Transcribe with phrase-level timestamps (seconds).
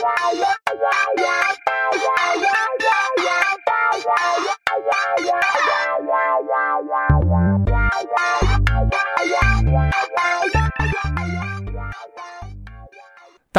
[0.00, 0.08] 大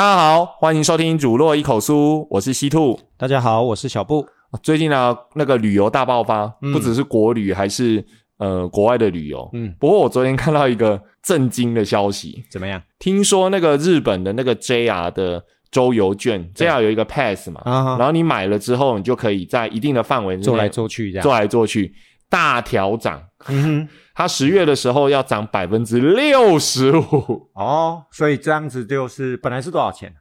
[0.03, 1.93] 家好，欢迎收听《主落一口酥》，
[2.31, 2.99] 我是西兔。
[3.17, 4.25] 大家好，我是小布。
[4.63, 8.03] 最近呢，那个旅游大爆发，嗯不只是国旅，还是
[8.37, 9.47] 呃国外的旅游。
[9.53, 12.81] 嗯，不过我昨天看到一个震惊的消息，怎么样？
[12.97, 21.23] 听说那个日本的那个 JR 的周游券这要有一个 pass 嘛，啊然后你买了之后，你就可以在一定的范围之内做来做去这样。
[21.23, 21.93] 做来做去，
[22.29, 23.21] 大调涨。
[23.47, 30.13] 嗯哼， 它十月的时候要涨百分之六十五，哦，所以这样子就是本来是多少钱？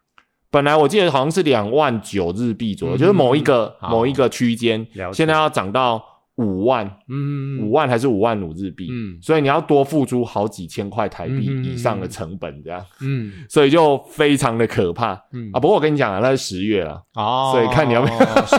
[0.53, 4.87] 本来我记得好像是两万九日币左右，嗯就是某一个某一个区间。
[5.13, 6.03] 现在要涨到
[6.41, 15.61] 五万，嗯五万还是五万五日币，嗯所以你要多付出好几千块台币以上的成本，这样，嗯所以就非常的可怕嗯啊。
[15.61, 18.47] 不过我跟你讲啊，那是十月了，哦，所以看你要不要。
[18.47, 18.57] 是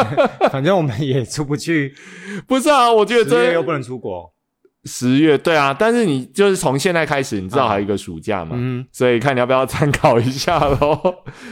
[0.52, 1.94] 反正我们也出不去，
[2.46, 2.92] 不是啊？
[2.92, 4.30] 我觉得这十月又不能出国。
[4.84, 11.00] 十月对啊，但是你就是从现在开始，你知道还有一个暑假嘛，嗯所以看你要不要参考一下喽。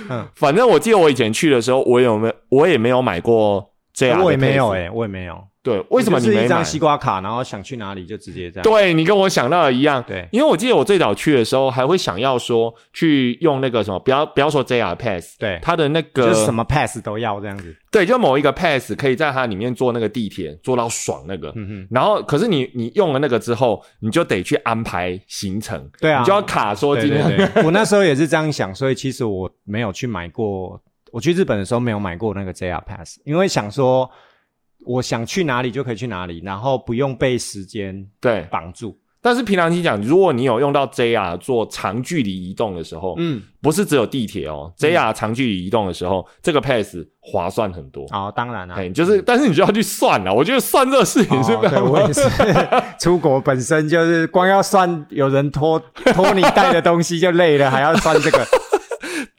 [0.09, 3.70] 嗯，反正我记得我以前去的时候，我有没有我也没有买过
[4.01, 5.43] 这样，我也没有哎、我也没有。
[5.63, 6.65] 对，为什么你没买是一张？
[6.65, 8.63] 西瓜卡，然后想去哪里就直接这样。
[8.63, 17.77] 对你跟我想到的一样，对因为我记得我最早去的时候，还会想要说去用那个什么，不要不要说 JR Pass，对，它的那个就是什么 pass 都要这样子。
[17.91, 21.53] 对，就某一个 Pass 可以在它里面坐那个地铁，坐到爽那个。
[21.57, 30.81] 嗯哼，然后，可是你你用了那个之后，你就得去安排行程，对啊你就要卡说今天对对，我那时候也是这样想，所以其实我没有去买过。
[31.13, 34.11] 我去日本的时候没有买过那个 JR Pass，因为想说
[34.87, 38.47] 我想去哪里就可以去哪里，然后不用被时间对。
[38.51, 38.99] 绑住。
[39.23, 48.07] 但是平常心讲，如果你有用到 JR 做长距离移动的时候，嗯，不是只有地铁哦，JR 长距离移动的时候，这个 Pass 划算很多。
[48.13, 50.33] 哦，当然啦、哎，就是，但是你就要去算了。
[50.33, 52.23] 我觉得算这个事情是非常哦对我也是，
[52.99, 58.39] 出国本身就是光要算有人拖拖你带的东西就累了，还要算这个。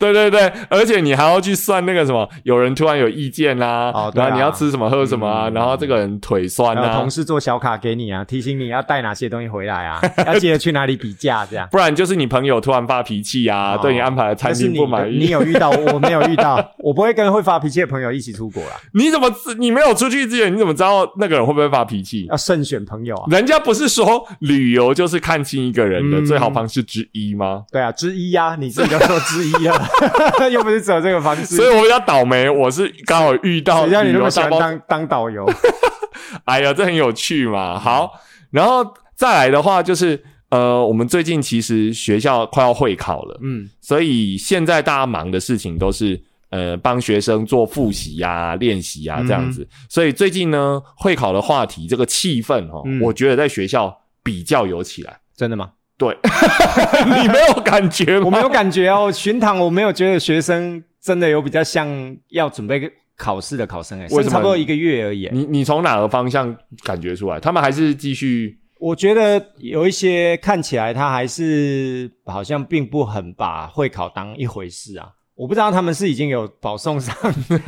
[0.01, 11.67] 对对对，而且你还要去算那个什么，有人突然有意见啦、哦啊然后你要吃什么喝什么啊，嗯然后这个人腿酸啊同，事做小卡给你啊，提醒你要带哪些东西回来啊， 要记得去哪里比价这样。
[11.71, 22.25] 不然就是你朋友突然发脾气啊，哦对你安排的餐厅不满意，你有遇到，我没有遇到， 我不会跟会发脾气的朋友一起出国啦，你怎么你没有出去之前，你怎么知道那个人会不会发脾气？
[22.29, 23.25] 要慎选朋友啊。
[23.29, 27.63] 人家不是说旅游就是看清一个人的嗯最好方式之一吗？
[27.71, 29.73] 对啊，之一呀、你自己就说之一了，
[30.51, 31.55] 又不是只有这个方式。
[31.55, 35.45] 所以我比较倒霉，我是刚好遇到谁叫你那么喜欢当当导游？
[36.45, 37.77] 哎呀，这很有趣嘛。
[37.79, 38.11] 好，
[38.51, 38.85] 然后
[39.15, 46.21] 再来的话就是，呃，我们最近其实学校快要会考了，嗯，所以现在大家忙的事情都是。
[46.51, 49.65] 呃，帮学生做复习呀、练习呀、这样子。
[49.87, 55.17] 所以最近呢，会考的话题，这个气氛哦，嗯我觉得在学校比较有起来。
[55.33, 55.69] 真的吗？
[56.01, 56.17] 对，
[57.05, 58.25] 你没有感觉吗？
[58.25, 61.87] 我没有感觉哦，巡堂我没有觉得学生真的有比较像
[62.29, 65.29] 要准备考试的考生诶，为什么差不多一个月而已。
[65.31, 67.39] 你你从哪个方向感觉出来？
[67.39, 75.07] 他们还是继续我觉得有一些看起来他还是好像并不很把会考当一回事啊。
[75.41, 77.15] 我不知道他们是已经有保送上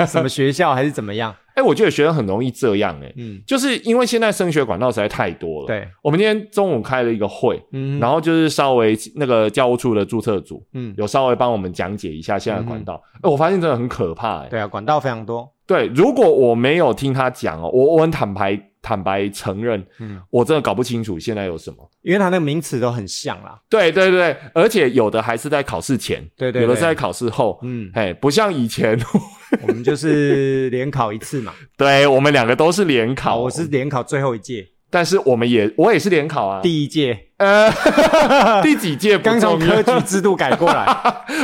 [0.06, 1.36] 什么学校还是怎么样。
[1.56, 13.02] 哎、我觉得学生很容易这样哎、嗯，就是因为现在升学管道实在太多了。，对，我们今天中午开了一个会，嗯，然后就是稍微那个教务处的注册组嗯，有稍微帮我们讲解一下现在管道。
[13.24, 15.52] 哎、我发现真的很可怕哎、对啊，管道非常多。
[15.66, 21.78] 对，如果我没有听他讲哦，我我很坦白坦白承认，嗯，我真的搞不清楚现在有什么。
[22.02, 23.58] 因为它那个名词都很像啦。
[23.70, 27.58] 对对对，而且有的还是在考试前，对对对有的是在考试后。
[27.64, 29.00] 嗯，哎，不像以前，
[29.66, 31.54] 我们就是联考一次嘛。
[31.78, 37.72] 对我们两个都是联考，我是联考最后一届，但是我们也我也是联考啊，第一届，呃
[38.62, 40.86] 第几届不刚从科举制度改过来，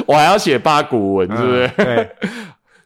[0.06, 1.72] 我还要写八股文，是不是？
[1.78, 2.10] 嗯对。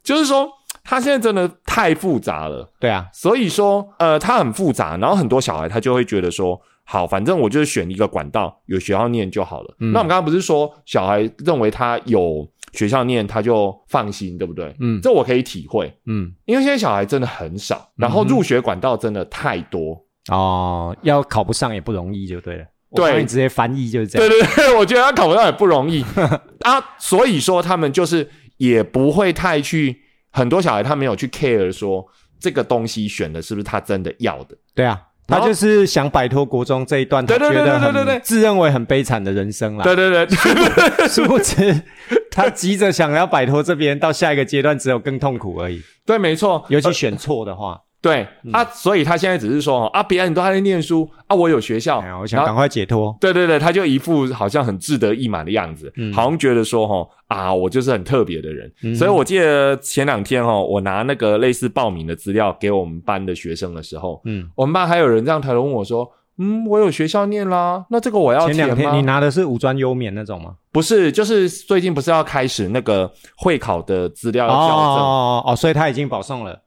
[0.04, 0.50] 就是说，
[0.84, 9.76] 它现在真的太复杂了，对啊，所以说，呃，它很复杂，然后很多小孩他就会觉得说，好，反正我就是选一个管道，有学校念就好了。
[9.80, 14.76] 嗯那我们刚刚不是说，小孩认为他有学校念，他就放心，对不对？
[14.80, 19.98] 嗯这我可以体会，嗯，因为现在小孩真的很少，然后入学管道真的太多。
[20.32, 22.66] 哦，要考不上也不容易，就对了。
[22.90, 24.50] 我对直接翻译就是这对样。
[24.56, 26.04] 对对，我觉得他考不上也不容易
[26.62, 30.03] 啊，所以说他们就是也不会太去，
[30.34, 32.06] 很多小孩他没有去 care 说
[32.40, 39.84] 这个东西选的是不是他真的要的，对啊，他就是想摆脱国中这一段，他觉得对对对很自认为很悲惨的人生啦。
[39.86, 40.38] 对对对
[41.08, 41.82] 殊不知
[42.30, 45.82] 他急着想要摆脱这边，到下一个阶段只有更痛苦而已。
[46.06, 46.66] 对，没错。
[46.68, 53.16] 尤其选错的话，对嗯啊，所以他现在只是说啊，别人都还在念书啊，我有学校，哎，我想赶快解脱。
[53.22, 58.70] 对对对，他就一副好像很志得意满的样子，嗯好像觉得说哈啊，我就是很特别的人。
[58.84, 66.06] 嗯所以我记得前两天哈，我拿那个类似报名的资料给我们班的学生的时候，嗯，我们班还有人这样抬头问我说
[66.40, 76.60] ：“嗯，我有学校念啦，那这个我要填前两天你拿的是五专优免那种吗？？”不是，就是最近不是要开始那个会考的资料要校正，哦哦，所以他已经保送了。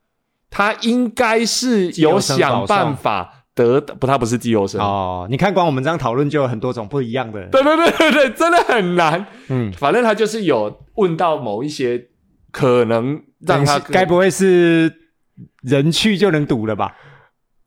[0.51, 4.81] 他应该是有想办法得不，他不是自由生。
[4.81, 7.47] 哦，你看，光我们这样讨论就有很多种不一样的。
[7.47, 9.27] 对对对对对，真的很难。
[9.49, 12.07] 嗯，反正他就是有问到某一些
[12.51, 14.93] 可能让他该不会是
[15.63, 16.95] 人去就能堵了吧？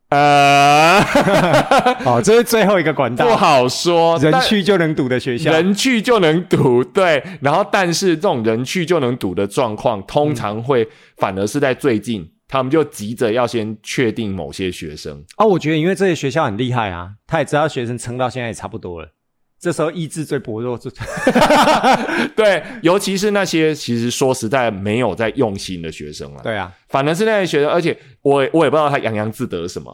[0.10, 1.00] 呃
[2.04, 5.52] 哦，这是最后一个管道，不好说，人去就能堵的学校。
[5.52, 7.24] 人去就能堵，对。
[7.42, 15.24] 然后，但是这种人去就能堵的状况，通常会反而是在最近，他们就急着要先确定某些学生。
[15.36, 19.14] 啊，我觉得因为这些学校很厉害啊，他也知道学生撑到现在也差不多了，
[19.60, 20.90] 这时候意志最薄弱，就
[22.36, 26.42] 对，尤其是那些其实说实在没有在用心的学生了。
[26.42, 29.94] 对啊，反而是那些学生，而且我也我也不知道他洋洋自得什么，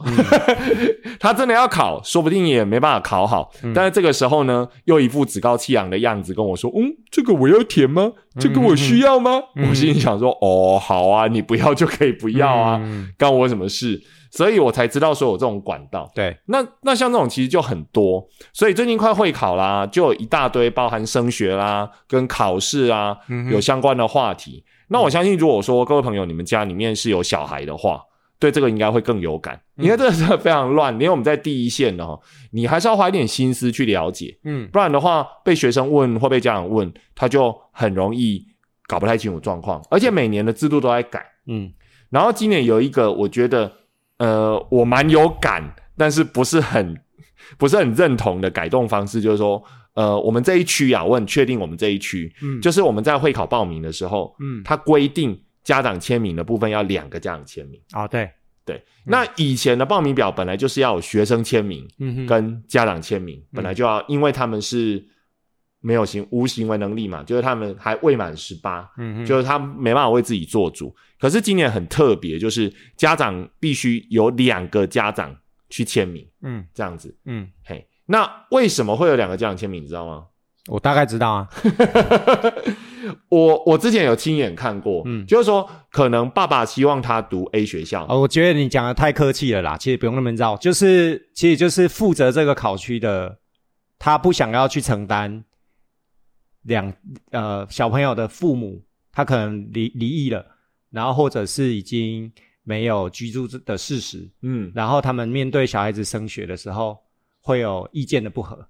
[1.18, 3.50] 他真的要考，说不定也没办法考好。
[3.74, 8.12] 但是这个时候呢，又一副趾高气扬的样子跟我说：“嗯，这个我要填吗？
[8.38, 14.00] 这个我需要吗？”我心里想说：“哦，好啊，你不要就可以不要啊，嗯干我什么事？”
[14.36, 16.10] 所以我才知道说有这种管道。
[16.14, 23.16] 对，那那像这种其实就很多，所以最近快会考啦，就有一大堆包含升学啦、跟考试啊
[23.50, 24.64] 有相关的话题。
[24.88, 28.00] 那我相信，如果说各位朋友你们家里面是有小孩的话，
[28.38, 30.92] 对这个应该会更有感，因为这个非常乱。
[30.94, 32.16] 因为我们在第一线的哈，
[32.52, 38.46] 你还是要花一点心思去了解，嗯不然的话被学生问或被家长问，他就很容易
[38.86, 39.82] 搞不太清楚状况。
[39.90, 41.24] 而且每年的制度都在改。
[41.46, 41.72] 嗯
[42.10, 43.72] 然后今年有一个，我觉得
[44.18, 46.98] 呃，我蛮有感，但是不是很
[47.58, 49.62] 不是很认同的改动方式，就是说，
[49.94, 52.60] 呃，我们这一区啊，我很确定我们这一区，嗯。
[52.60, 57.80] 就是我们在会考报名的时候，嗯，它规定家长签名的部分要两个家长签名。
[57.92, 58.30] 哦对，
[58.64, 65.04] 对，那以前的报名表本来就是要有学生签名嗯哼，跟家长签名，本来就要，因为他们是
[65.86, 70.92] 没有行无行为能力嘛，就是他们还未满十八，嗯哼，就是他没办法为自己做主。
[71.20, 75.32] 可是今年很特别，就是家长必须有两个家长
[75.70, 77.16] 去签名，嗯这样子。
[77.26, 79.80] 嗯，嘿，那为什么会有两个家长签名？
[79.80, 80.24] 你知道吗？
[80.66, 81.48] 我大概知道啊，
[83.30, 93.38] 我我之前有亲眼看过，嗯就是说可能爸爸希望他读 A 学校，哦，我觉得你讲的太客气了啦，其实不用那么绕，就是其实就是负责这个考区的，
[94.00, 95.44] 他不想要去承担
[96.66, 96.92] 两
[97.30, 98.82] 呃小朋友的父母，
[99.12, 100.44] 他可能离离异了，
[100.90, 102.30] 然后或者是已经
[102.62, 106.98] 没有居住的事实，嗯，然后他们面对小孩子升学的时候
[107.40, 108.68] 会有意见的不合，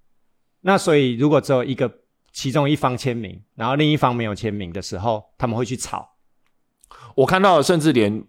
[0.60, 1.90] 那所以如果只有一个
[2.32, 6.06] 其中一方签名，然后另一方没有签名的时候，他们会去吵，
[7.14, 8.22] 我看到甚至连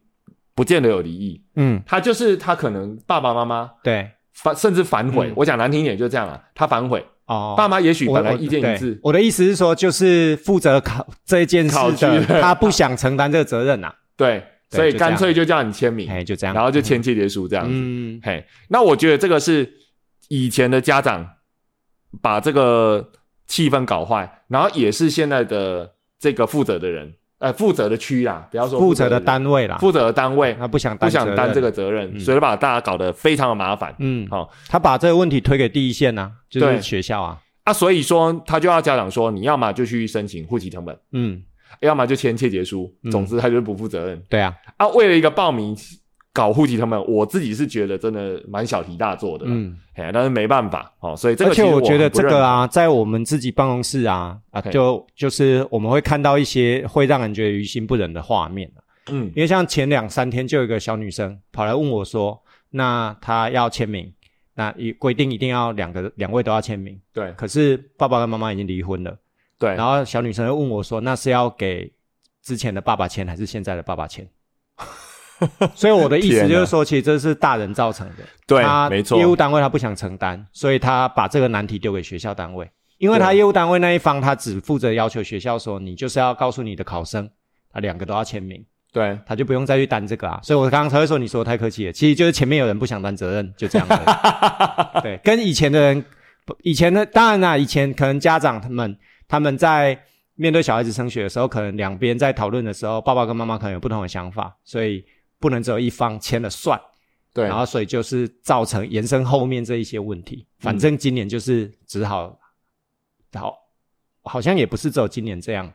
[0.55, 17.71] 不见得有离异，嗯，他就是他可能爸爸妈妈对，反甚至反悔，嗯我讲难听一点就这样啊，他反悔，哦，爸妈也许我我本来意见一致，我的意思是说，就是负责考这件事的， 他不想承担这个责任 呐、对，所以干脆就叫你签名，哎，就这样，然后就签切结书这样子。
[17.73, 19.69] 嗯，嘿，那我觉得这个是
[20.29, 21.27] 以前的家长
[22.21, 23.11] 把这个
[23.45, 33.93] 气氛搞坏，然后也是现在的这个负责的人，呃，负责的区啦，不要说负责的人单位啦，负责的单位他不想不想担这，个责任，嗯所以把大家搞得非常的麻烦。
[33.99, 41.39] 嗯，好他把这个问题推给第一线呐、就对是学校啊，啊，所以说他就要家长说，你要么就去申请户籍成本，嗯，
[41.81, 44.19] 要么就签切结书，嗯总之他就是不负责任。
[44.27, 45.77] 对啊，啊，为了一个报名
[46.37, 58.79] 搞户籍他们，我自己是觉得真的蛮小题大做的，嗯，哎，但是没办法哦，所以这个而且我觉得这个啊，在我们自己办公室啊啊，就就是我们会看到一些会让人觉得于心不忍的画面啊。
[59.09, 59.25] 嗯。
[59.35, 62.39] 因为像前两三天就有一个小女生跑来问我说，
[62.69, 64.13] 那她要签名，
[64.53, 67.31] 那一规定一定要两个两位都要签名，对。
[67.31, 69.17] 可是爸爸跟妈妈已经离婚了，
[69.57, 71.91] 对，然后小女生又问我说，那是要给
[72.43, 74.29] 之前的爸爸签还是现在的爸爸签？
[75.75, 79.17] 所以我的意思就是说，其实这是大人造成的，对他没错。
[79.19, 87.29] 业务单位他不想承担，所以他把这个难题丢给学校单位，因为他业务单位那一方他只负责要求学校说，你就是要告诉你的考生，
[87.71, 90.39] 他两个都要签名，对，他就不用再去担这个啊。
[90.41, 93.97] 所以我刚刚才会说你说的太客气了，其实就是前面有人不想担责任，就这样的。
[95.03, 96.05] 对，跟以前的人，
[96.63, 99.99] 以前的当然啦，以前可能家长他们他们在
[100.35, 105.03] 面对小孩子升学的时候，可能两边在讨论的时候，爸爸跟妈妈可能有不同的想法，所以
[105.39, 106.79] 不能只有一方签了算。
[107.33, 110.47] 对，然后所以就是造成延伸后面这一些问题。
[110.57, 112.35] 反正今年就是只好，
[113.33, 113.53] 好，
[114.23, 115.71] 好像也不是只有今年这样。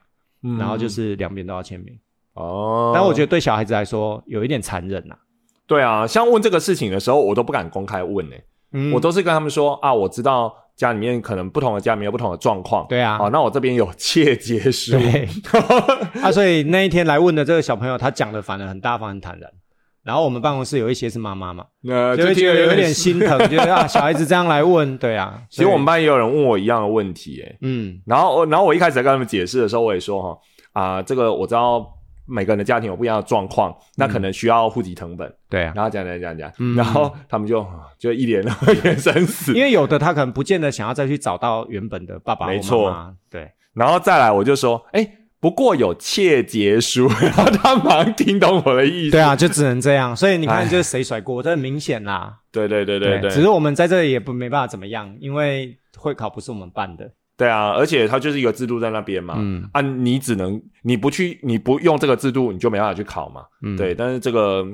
[0.59, 1.97] 然后就是两边都要签名。
[2.33, 5.17] 哦，但我觉得对小孩子来说有一点残忍呐。
[5.69, 8.37] 对啊，像问这个事情的时候，我都不敢公开问呢。
[8.93, 12.87] 我都是跟他们说啊，我知道家里面可能不同的家里面有不同的状况。
[12.89, 14.97] 对啊，哦，那我这边有切结书。
[16.23, 19.51] 啊，所以那一天来问的这个小朋友，他讲的反而很大方、很坦然。
[20.03, 21.65] 然后我们办公室有一些是妈妈嘛，
[22.17, 25.41] 就会觉得有点心疼， 就是啊，小孩子这样来问，对啊。
[25.49, 30.39] 其实我们班也有人问我一样的问题，哎，嗯，然后我，然后我一开始在跟他们解释的时候，我也说哈，
[30.73, 31.87] 啊，这个我知道
[32.27, 35.73] 每个人的家庭有不一样的状况，那可能需要户籍成本，对啊。
[35.75, 37.67] 然后讲讲讲讲，然后他们就
[37.99, 38.43] 就一脸
[38.85, 43.51] 眼神死，因为有的他可能不见得想要再去找到原本的爸爸没错，对。
[43.75, 45.19] 然后再来，我就说，哎。
[45.43, 49.11] 不过有切结书， 然后他马上听懂我的意思。
[49.11, 50.15] 对啊，就只能这样。
[50.15, 52.33] 所以你看，就是谁甩锅，这很明显啦。
[52.53, 53.29] 对对对对对。
[53.29, 57.11] 只是我们在这里也不没办法怎么样，因为会考不是我们办的。
[57.43, 59.35] 对啊，而且它就是一个制度在那边嘛。
[59.39, 59.69] 嗯。
[59.73, 63.43] 啊，你只能你不去，你不用这个制度，你就没办法去考嘛。
[63.63, 63.77] 嗯。
[63.77, 64.67] 对，但是这个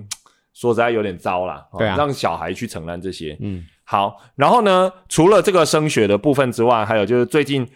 [0.55, 1.65] 说实在有点糟啦。
[1.79, 1.97] 对啊。
[1.97, 3.37] 让小孩去承担这些。
[3.41, 3.65] 嗯。
[3.85, 7.67] 好，然后呢，除了这个升学的部分之外，还有就是最近。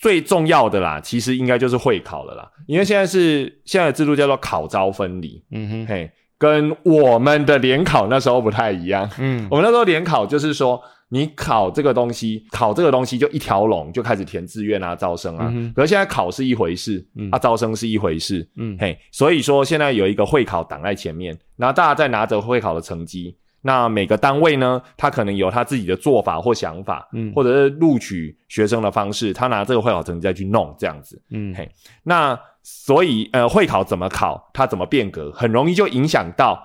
[0.00, 10.80] 最重要的啦，其实应该就是会考了啦，因为现在是现在的制度叫做考招分离，嗯哼，嘿，跟我们的联考那时候不太一样，嗯， 我们那时候联考就是说，
[11.12, 23.36] 你考这个东西，考这个东西就一条龙就开始填志愿啊、招生啊，可是现在考是一回事，啊，招生是一回事，嗯，嘿，所以说现在有一个会考挡在前面，然后大家在拿着会考的成绩。
[23.64, 31.70] 那每个单位呢，他可能有他自己的做法或想法，嗯，或者是录取学生的方式，他拿这个会考成绩再去弄这样子，嗯，嘿，
[32.02, 36.60] 那所以呃，会考怎么考，它怎么变革，很容易就影响到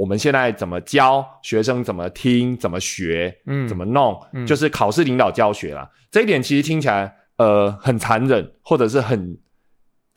[0.00, 5.86] 我们现在怎么教学生，怎么听，怎么学，嗯，怎么弄，就是考试领导教学啦。
[6.10, 9.36] 这一点其实听起来呃很残忍，或者是很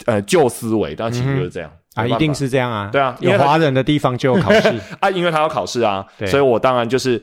[0.05, 1.69] 呃旧思维，但其实就是这样。
[1.95, 2.89] 啊，一定是这样啊！
[2.93, 7.21] 对啊，有华人的地方就有考试 啊，因为他要考试啊， 所以我当然就是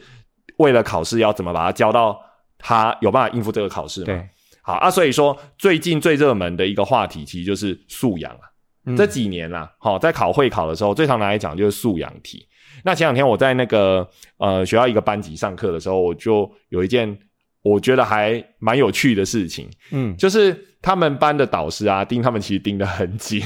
[0.59, 2.17] 为了考试要怎么把他教到
[2.59, 4.07] 他有办法应付这个考试嘛。
[4.07, 4.29] 对，
[4.61, 8.41] 好啊，所以说最近最热门的一个话题其实就是素养啊。
[8.97, 12.47] 这几年啦，好在考会考的时候，最常拿来讲就是素养题。
[12.85, 14.09] 那前两天我在那个
[14.39, 17.19] 呃学校一个班级上课的时候，我就有一件
[17.63, 20.67] 我觉得还蛮有趣的事情，嗯，就是。
[20.83, 23.43] 他们班的导师啊，盯他们其实盯得很紧，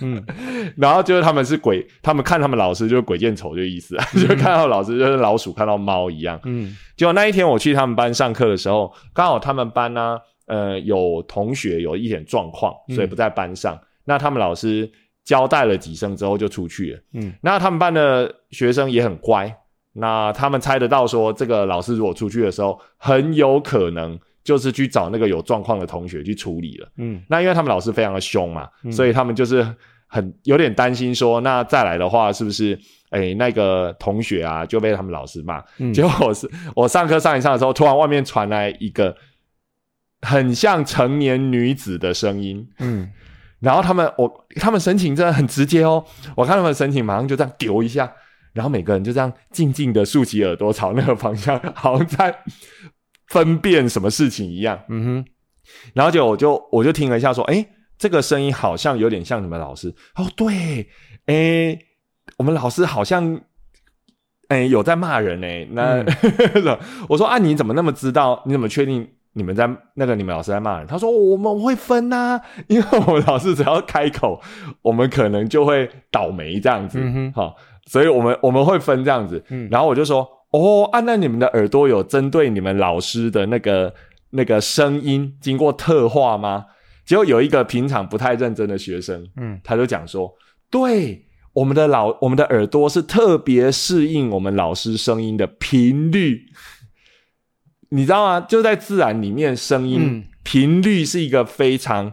[0.00, 0.24] 嗯，
[0.78, 14.88] 然后就是他们是鬼，他们看他们老师就是鬼见愁的意思啊，就看到老师就是老鼠看到猫一样，嗯，结果那一天我去他们班上课的时候，刚好他们班呢，呃，有同学有一点状况，所以不在班上，那他们老师
[15.24, 19.52] 交代了几声之后就出去了，嗯，那他们班的学生也很乖，
[19.92, 24.18] 那他们猜得到说这个老师如果出去的时候，很有可能。
[24.44, 26.86] 就是去找那个有状况的同学去处理了。
[26.98, 29.66] 嗯，那因为他们老师非常的凶嘛，所以他们就是
[30.06, 32.78] 很有点担心说，那再来的话是不是，
[33.08, 35.64] 哎，那个同学啊就被他们老师骂。
[35.94, 39.16] 结果我是 我上课上一上的时候，突然外面传来一个
[40.20, 42.68] 很像成年女子的声音。
[42.80, 43.10] 嗯，
[43.64, 46.04] 然后他们我他们神情真的很直接哦，
[46.36, 48.12] 我看他们神情马上就这样丢一下，
[48.52, 52.38] 然后每个人就这样静静的竖起耳朵朝那个方向，好像在。
[53.28, 55.24] 分辨什么事情一样， 嗯哼，
[55.94, 57.66] 然后就我就我就听了一下，说，哎，
[57.98, 59.92] 这个声音好像有点像你们老师。
[60.14, 60.86] 哦，对，
[61.24, 61.76] 哎，
[62.36, 63.40] 我们老师好像，
[64.48, 65.66] 哎，有在骂人哎。
[65.70, 66.04] 那
[67.08, 68.42] 我说啊，你怎么那么知道？
[68.44, 70.86] 你怎么确定你们在那个你们老师在骂人？
[70.86, 74.40] 他说我们会分呐， 因为我们老师只要开口，
[74.82, 76.98] 我们可能就会倒霉这样子，
[77.34, 77.54] 好，
[77.86, 79.44] 所以我们我们会分这样子。
[79.70, 80.26] 然后我就说。
[80.54, 83.92] 哦，啊，那你们的耳朵有针对你们老师的那个
[84.30, 86.66] 那个声音经过特化吗？
[87.04, 90.32] 结果有一个平常不太认真的学生，嗯，他就讲说，
[90.70, 96.40] 对，我们的老我们的耳朵是特别适应我们老师声音的频率，
[97.90, 98.40] 你知道吗？
[98.48, 102.12] 就在自然里面，声音频率是一个非常。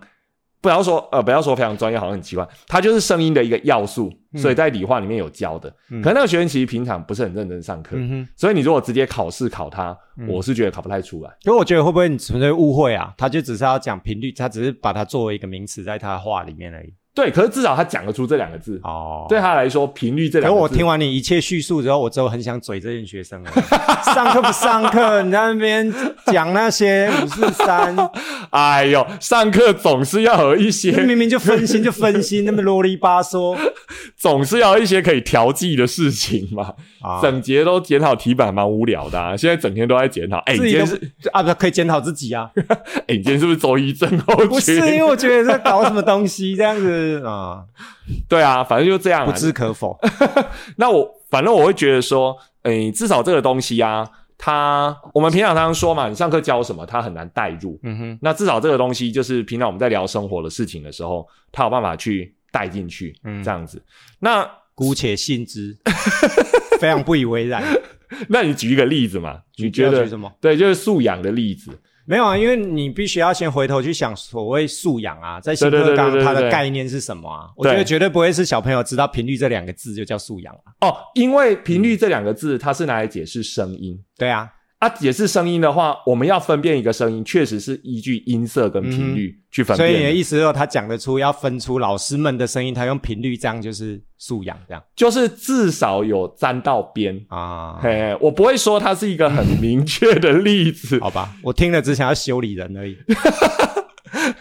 [0.64, 2.48] 不要说呃，不要说非常专业，好像很奇怪。
[2.68, 5.68] 它就是声音的一个要素，所以在理化里面有教的。
[5.90, 7.98] 可能那个学生其实平常不是很认真上课，
[8.36, 9.98] 所以你如果直接考试考他，
[10.30, 11.32] 我是觉得考不太出来。
[11.46, 13.12] 因为我觉得会不会你纯粹误会啊？
[13.18, 16.94] 他就只是要讲频率，他只是把它作为一个名词在他话里面而已。
[17.14, 18.80] 对，可是至少他讲得出这两个字。
[18.84, 20.56] 哦，对他来说，频率这两个字。
[20.56, 23.52] 可我听完你一切叙述之后，我之后很想嘴这群学生了。
[24.16, 25.94] 上课不上课，你在那边
[26.28, 27.96] 讲那些五四三，
[28.52, 33.58] 哎呦，上课总是要有一些，明明就分心就分心，那么啰里吧嗦，
[34.16, 36.74] 总是要一些可以调剂的事情嘛。
[37.02, 39.36] 啊整节都检讨题板，蛮无聊的、啊。
[39.36, 40.38] 现在整天都在检讨。
[40.46, 40.96] 哎、你今天是，
[41.34, 42.50] 啊，不可以检讨自己啊。
[43.08, 44.48] 哎、你今天是不是周一症候群？
[44.48, 47.64] 不是因为我觉得在搞什么东西这样子啊，
[48.28, 49.26] 对啊，反正就这样、啊。
[49.26, 49.98] 不置可否。
[50.78, 57.80] 那我反正我会觉得说，诶、至少这个东西啊，它我们平常常常说嘛，你上课教什么，它很难带入。
[57.84, 63.82] 嗯哼，那至少这个东西，就是平常我们在聊生活的事情的时候，它有办法去带进去，嗯这样子。
[64.20, 65.78] 那姑且信之，
[66.80, 67.64] 非常不以为然。
[68.28, 69.40] 那你举一个例子嘛？
[69.58, 70.32] 你觉得什么？
[70.42, 71.72] 对，就是素养的例子。
[72.12, 77.48] 没有啊，因为你必须要先回头去想所谓素养啊，在新课纲它的概念是什么啊？
[77.56, 80.76] 我对觉得绝对不会是小朋友知道频率这两个字就叫素养啊。
[80.82, 83.98] 哦，因为频率这两个字，它是拿来解释声音。
[84.18, 84.52] 对啊，
[84.82, 89.98] 啊，解释声音的话，我们要分辨一个声音，确实是依据音色跟频率去分嗯所以。
[89.98, 97.24] 你的意思说他讲得出要分出老师们的声音，他用频率这样就是素养这样就是至少有沾到边。
[97.30, 97.78] 啊？
[97.80, 102.98] 嘿，我不会说它是一个很明确的例子， 好吧，我听了只想要修理人而已。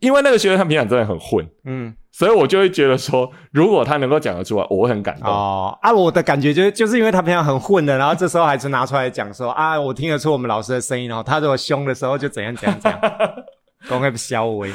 [0.00, 5.28] 因为那个学生他平常真的很混，嗯，所以我就会觉得说，如果他能够讲得出来，我会很感动。
[5.28, 13.00] 哦啊，我的感觉就是就是因为他平常很混的，然后这时候还是拿出来讲说啊，我听得出我们老师的声音哦，他如果凶的时候就怎样怎样怎样，
[13.88, 14.70] 公会消微。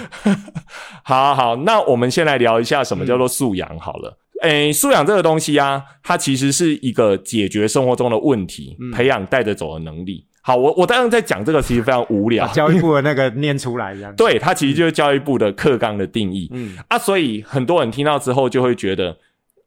[1.03, 4.17] 好好，那我们先来聊一下什么叫做素养好了。
[4.43, 10.26] 诶、素养这个东西啊，它其实是一个解决生活中的问题、培养带着走的能力。
[10.47, 12.53] 好，我我当然在讲这个，其实非常无聊把。
[12.53, 14.15] 教育部的那个 念出来这样。
[14.15, 16.49] 对，它其实就是教育部的课纲的定义。
[16.53, 19.13] 嗯啊，所以很多人听到之后就会觉得，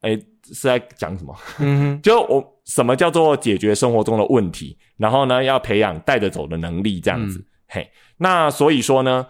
[0.01, 1.37] 诶、是在讲什么？
[1.59, 7.45] 嗯 就我什么叫做解决生活中的问题，然后呢，要培养带着走的能力，这样子。
[7.69, 9.27] 嘿，那所以说呢，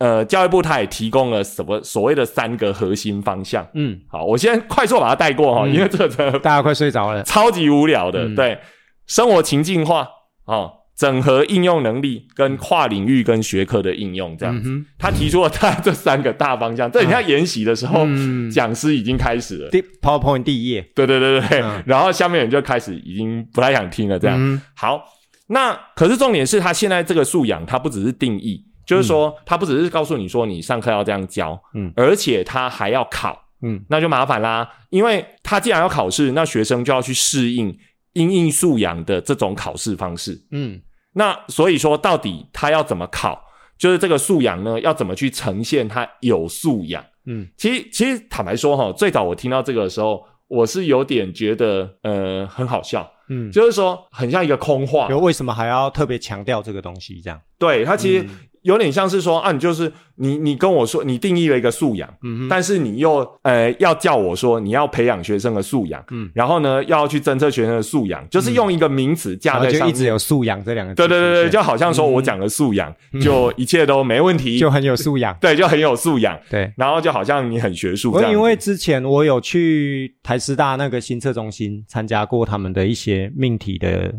[0.00, 3.66] 呃，教育部它也提供了什么所谓的三个核心方向。
[3.72, 7.22] 嗯，好，我先快速把它带过哈，嗯因为这个大家快睡着了。
[7.22, 8.26] 超级无聊的。
[8.26, 8.58] 嗯对，
[9.06, 10.06] 生活情境化
[10.44, 10.70] 哦，
[11.00, 14.68] 整合应用能力跟跨领域跟学科的应用，这样子。
[14.68, 18.50] 嗯他提出了他这三个大方向，这你看研习的时候，嗯。
[18.50, 19.70] 讲师已经开始了。
[19.70, 20.86] 第 PowerPoint 第一页。
[20.94, 21.82] 对对对对，嗯。
[21.86, 24.36] 然后下面人就开始已经不太想听了，这样。
[24.38, 24.60] 嗯。
[24.74, 25.02] 好，
[25.46, 31.90] 那可是重点是他现在这个素养，它不只是定义，就是说他不只是告诉你说你上课要这样教，嗯。
[31.96, 33.82] 而且他还要考，嗯。
[33.88, 37.74] 那就麻烦啦，因为他既然要考试，那学生就要去适应
[38.12, 40.38] 因应素养的这种考试方式。
[40.50, 40.78] 嗯
[41.12, 43.42] 那所以说，到底他要怎么考？
[43.78, 47.04] 就是这个素养呢，要怎么去呈现他有素养？
[47.26, 55.18] 嗯其实，其实坦白说哈，最早我听到这个的时候，我是有点觉得呃很好笑，嗯，就是说很像一个空话就。
[55.18, 57.20] 为什么还要特别强调这个东西？
[57.22, 58.30] 这样，对，他其实嗯
[58.62, 66.30] 有点像是说啊，你就是你你跟我说你定义了一个素养，嗯但是你又呃要叫我说你要培养学生的素养，嗯。
[66.34, 69.80] 然后呢要去侦测学生的素养，就是用一个名词架在上面。
[69.80, 75.36] 就一直有素养这两个字对对对对，就好像说我讲的素养，就一切都没问题，就很有素养。
[75.40, 84.14] 对，就很有素养， 对，然后就好像你很学术这样因为之前我有去台师大那个新测中心参加过他们的一些命题的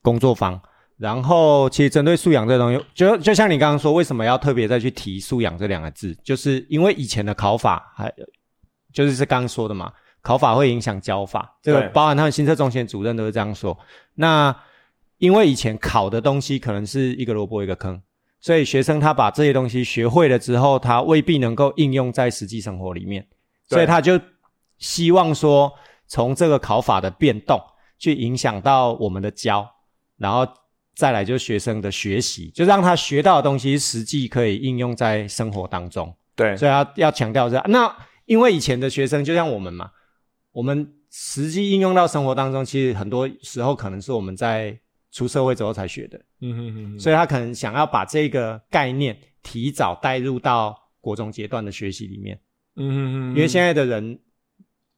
[0.00, 0.58] 工作坊，
[0.98, 8.12] 然后其实针对素养这东西，就就像你刚刚说，为什么要特别再去提素养这两个字，就是因为以前的考法还
[8.92, 13.78] 就是是刚刚说的嘛，考法会影响教法，这个包含他们新测中心主任都是这样说。
[14.14, 14.54] 那
[15.18, 18.00] 因为以前考的东西可能是一个萝卜一个坑，
[18.40, 23.24] 所以学生他把这些东西学会了之后，他未必能够应用在实际生活里面，
[23.68, 24.20] 所以他就
[24.78, 25.72] 希望说，
[26.08, 27.60] 从这个考法的变动
[27.98, 29.68] 去影响到我们的教，
[30.16, 30.46] 然后
[30.98, 36.12] 再来就是学生的学习，就让他学到的东西实际可以应用在生活当中。
[36.34, 37.64] 对所以要要强调这样。
[37.68, 39.92] 那因为以前的学生就像我们嘛，
[40.50, 44.76] 我们实际应用到生活当中，其实很多时候可能是我们在
[45.12, 52.40] 出社会之后才学的，嗯哼哼哼，所以他可能想要把这个概念提早带入到国中阶段的学习里面，
[52.74, 54.18] 嗯哼哼，因为现在的人。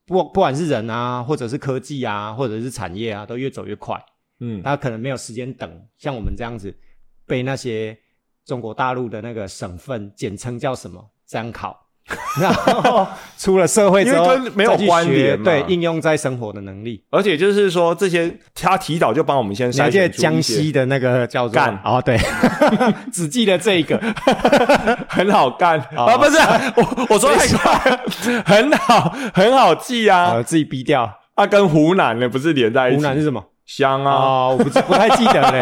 [0.07, 4.03] 不不管是人啊，或者是科技啊，或者是产业啊，都越走越快。
[4.41, 6.75] 嗯他可能没有时间等，像我们这样子
[7.25, 7.97] 被那些
[8.45, 11.79] 中国大陆的那个省份简称叫什么这样考，
[12.41, 17.05] 然后出了社会之后因为跟没有关联嘛对，应用在生活的能力。
[17.11, 22.17] 而且就是说这些他提早就帮我们先筛你还记得选出一些江西的那个叫做干哦，对，
[23.13, 23.97] 只记得这一个，
[25.07, 26.37] 很好干哦啊，不是
[26.75, 27.97] 我我说太快，
[28.43, 31.19] 很好很好记啊好，自己逼掉。
[31.35, 32.97] 啊，跟湖南的不是连在一起？
[32.97, 33.43] 湖南是什么？
[33.77, 35.61] 香啊，哦，我不不太记得嘞。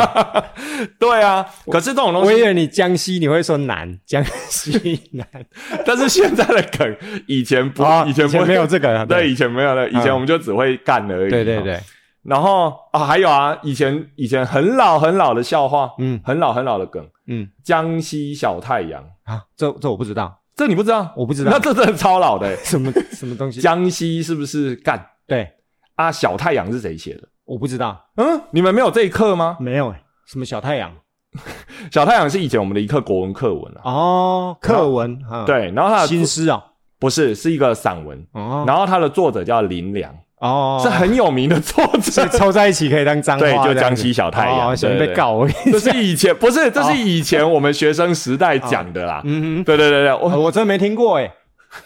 [1.00, 1.46] 对啊。
[1.72, 5.28] 可是这种东西，我以为你江西你会说南，江西南。
[5.86, 11.30] 但是现在的梗以前不，哦以前没有这个， 对，以前没有了，以前嗯我们就只会干而已。
[11.30, 11.30] 哈。
[11.30, 11.80] 对对对，
[12.24, 21.14] 然后啊，还有啊，以前以前很老很老的笑话，嗯很老很老的梗，嗯江西小太阳，啊，这这我不知道，这你不知道？
[21.16, 22.56] 我不知道那这真的超老的欸。
[22.64, 23.62] 什么什么东西。
[23.62, 25.48] 江西是不是干对，
[25.96, 26.12] 啊？
[26.12, 27.28] 小太阳是谁写的？
[27.50, 29.58] 我不知道，嗯，你们没有这一课吗？
[29.60, 30.92] 没有哎，什么小太阳？
[31.92, 33.82] 小太阳是以前我们的一课国文课文啊。
[33.86, 36.62] 哦，课文啊，，对，然后他的新诗哦，
[37.00, 38.64] 不是是一个散文，哦。
[38.68, 42.38] 然后他的作者叫林良，哦，是很有名的作 所以者。
[42.38, 43.96] 凑在一起可以当脏话，对就这样子。
[43.96, 45.08] 江西小太阳哦，喜欢对。
[45.08, 49.22] 对被告我跟你这，是以前不是，这是以前我们学生时代讲的啦。
[49.24, 51.32] 嗯对对对对，我我真的没听过哎，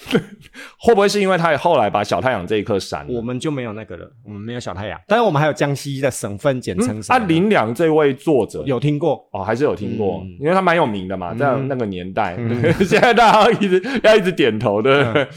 [0.83, 3.13] 会不会是因为他后来把小太阳这一课删了？
[3.13, 7.01] 我们就没有那个了，我们没有小太阳，但是我们还有江西的省份简称？
[7.07, 12.35] 啊，林良这位作者有听过，哦，还是有听过，嗯因为他蛮有名的嘛，嗯在那个年代。
[12.37, 15.27] 嗯 现在大家一直要一直点头，对不对？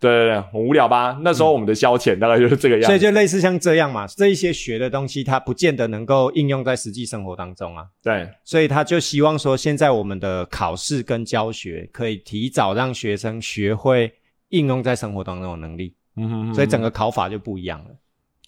[0.00, 1.18] 对对对，很无聊吧？
[1.22, 2.98] 那时候我们的消遣大概就是这个样所以。
[2.98, 7.84] 就类似像这样嘛，这一些学的东西，它不见得能够应用在实际生活当中啊。
[8.02, 14.10] 对，所以他就希望说，现在我们的考试跟教学可以提早让学生学会
[14.50, 17.90] 应用在生活当中的能力，嗯哼所以整个考法就不一样了。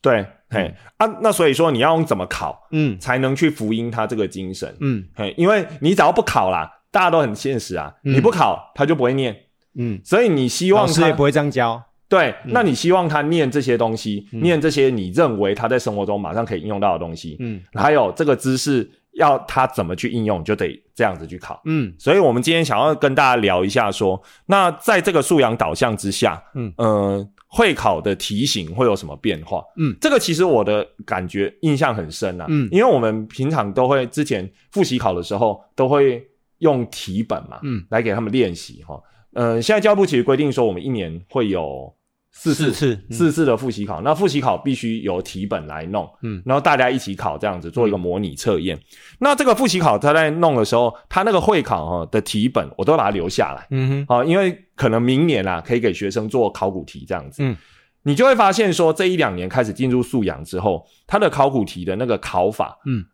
[0.00, 2.98] 对，嘿啊，那所以说你要用怎么考嗯。
[2.98, 4.76] 才能去福音他这个精神？
[4.80, 5.04] 嗯。
[5.14, 8.12] 嘿，因为你只要不考啦，大家都很现实啊，嗯。
[8.14, 9.36] 你不考他就不会念，
[9.76, 11.80] 嗯，所以你希望他老师也不会这样教。
[12.08, 14.42] 对，那你希望他念这些东西，嗯。
[14.42, 17.62] 念这些你认为他在生活中马上可以应用到的东西，嗯。
[17.72, 21.60] 还有这个知识要他怎么去应用，就得这样子去考。
[21.64, 29.62] 嗯所以，我们今天想要跟大家聊一下说那在这个素养导向之下，嗯呃，会考的题型会有什么变化？
[29.76, 36.26] 嗯这个其实我的感觉印象很深啊，嗯因为我们平常都会之前复习考的时候都会
[36.58, 39.00] 用题本嘛，嗯，来给他们练习哈。
[39.34, 41.92] 呃，现在教育部其实规定说，我们一年会有
[42.34, 48.78] 四次四次嗯四次的复习考，那复习考必须由题本来弄，嗯然后大家一起考，这样子做一个模拟测验。
[49.20, 57.42] 那这个复习考他在弄的时候，他那个会考哈的题本，我都把它留下来，嗯哼好，因为可能明年啊可以给学生做考古题这样子。
[57.44, 57.54] 嗯，
[58.02, 63.04] 你就会发现说，这一两年开始进入素养之后，他的考古题的那个考法，嗯，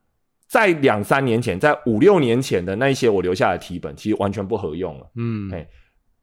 [0.47, 5.11] 在两三年前，在五六年前的那一些我留下来的题本，其实完全不合用了。
[5.17, 5.67] 嗯哎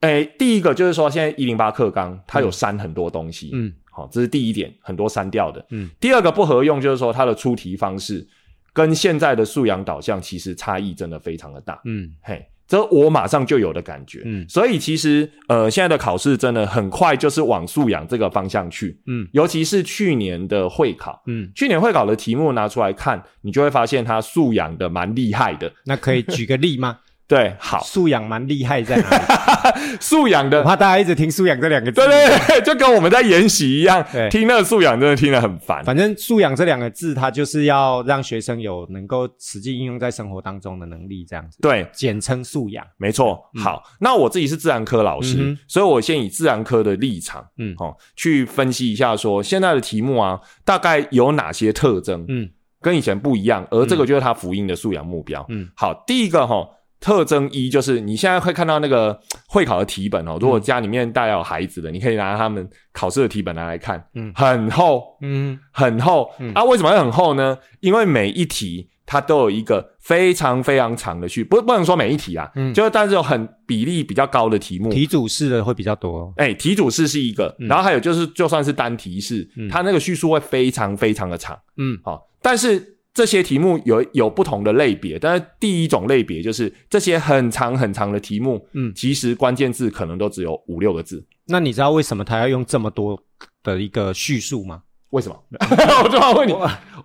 [0.07, 5.65] 诶，第一个就是说，现在一零八课纲它有删很多东西，嗯好，这是第一点，很多删掉的。
[5.69, 8.27] 嗯第二个不合用就是说，它的出题方式
[8.73, 11.79] 跟现在的素养导向其实差异真的非常的大。
[11.85, 14.21] 嗯嘿，这我马上就有的感觉。
[14.25, 21.23] 嗯所以其实呃，现在的考试真的很快就是往素养这个方向去，嗯尤其是去年的会考。
[21.27, 25.71] 嗯，去年会考的题目拿出来看，你就会发现它素养的蛮厉害的。
[25.85, 26.99] 那可以举个例吗？
[27.27, 29.97] 对，好，素养蛮厉害在哪里？
[29.99, 31.95] 素养的我怕大家一直听素养这两个字。
[31.95, 35.83] 对对对，就跟我们在研习一样对，听那个素养真的听得很烦。
[35.83, 42.85] 反正素养这两个字，它就是要让学生有能够实际应用在生活当中的能力，这样子，对，简称素养。
[42.97, 43.43] 没错。
[43.63, 52.47] 好，那我自己是自然科老师，嗯所以我先以自然科的立场，嗯哦，去分析一下说现在的题目啊，大概有哪些特征，嗯
[52.81, 55.43] 跟以前不一样，而这个就是它福音的素养目标。
[55.49, 56.67] 嗯好，第一个哈、
[57.05, 59.15] 特征一就是你现在会看到那个
[59.47, 66.63] 会考的题本哦，如果家里面大家有孩子的，你可以拿他们考试的题本拿来看，嗯很厚，嗯很厚、嗯啊！
[66.63, 67.55] 为什么会很厚呢？
[67.79, 74.89] 因为每一题它都有一个非常非常长的序，不不能说每一题啊，嗯就是但是有很比例比较高的题目。
[74.89, 76.33] 题主式的会比较多。
[76.37, 81.55] 哎，题主式是一个，嗯然后还有就是，就算是单题式，嗯它那个叙述会非常非常的长。
[81.77, 91.25] 嗯好、但是这些题目有有不同的类别，但是第一种类别就是这些很长很长的题目，嗯其实关键字可能都只有五六个字。
[91.47, 93.17] 那你知道为什么他要用这么多
[93.63, 94.81] 的一个叙述吗？
[95.11, 95.35] 为什么？
[96.03, 96.53] 我就要问你，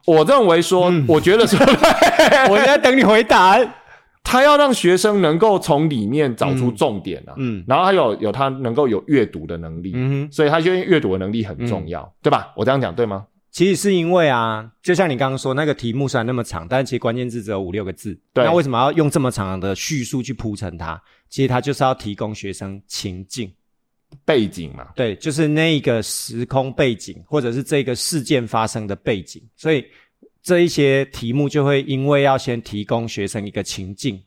[0.04, 1.58] 我认为说，嗯我觉得说，
[2.50, 3.58] 我在等你回答。
[4.22, 12.52] 他要让学生能够从里面找出重点啊，嗯然后还有有他能够有阅读的能力，嗯哼，所以他就阅读的能力很重要，对吧？
[12.54, 13.24] 我这样讲对吗？
[13.50, 18.18] 其实是因为啊，就像你刚刚说，那个题目虽然那么长，但其实关键字只有五六个字。
[18.32, 21.00] 对那为什么要用这么长的叙述去铺陈它？
[21.28, 23.52] 其实它就是要提供学生情境。
[24.24, 24.88] 背景嘛。
[24.96, 29.84] 对，就是那一个时空背景，或者是这个事件发生的背景，所以
[30.42, 34.20] 这一些题目就会因为要先提供学生一个情境，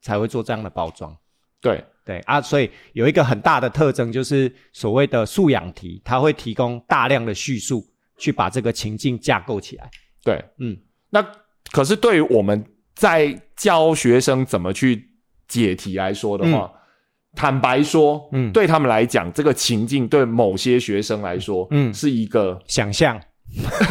[0.00, 1.14] 才会做这样的包装。
[1.60, 7.84] 对对啊，所以有一个很大的特征就是所谓的素养题，它会提供大量的叙述，
[8.18, 9.88] 去把这个情境架构起来。
[10.22, 10.76] 对，嗯，
[11.10, 11.24] 那
[11.70, 12.62] 可是对于我们
[12.94, 15.08] 在教学生怎么去
[15.46, 16.70] 解题来说的话，
[17.34, 18.52] 坦白说，嗯。
[18.52, 21.94] 对他们来讲，这个情境对某些学生来说，嗯。
[21.94, 23.18] 是一个，想象。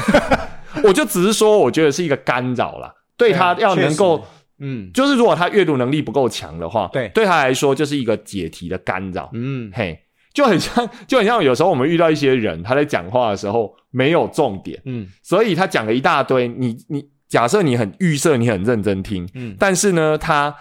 [0.83, 2.93] 我就只是说，我觉得是一个干扰啦。
[3.15, 4.23] 对他要能够，
[4.59, 4.91] 嗯。
[4.93, 7.09] 就是如果他阅读能力不够强的话，对。
[7.09, 9.29] 对他来说就是一个解题的干扰。
[9.33, 9.71] 嗯。
[9.73, 9.97] 嘿，
[10.37, 16.47] 就很像，就很像有时候我们遇到一些人，他在讲话的时候没有重点，嗯所以他讲了一大堆。
[16.47, 20.55] 你你假设你很预设，你很认真听，嗯，但是呢，他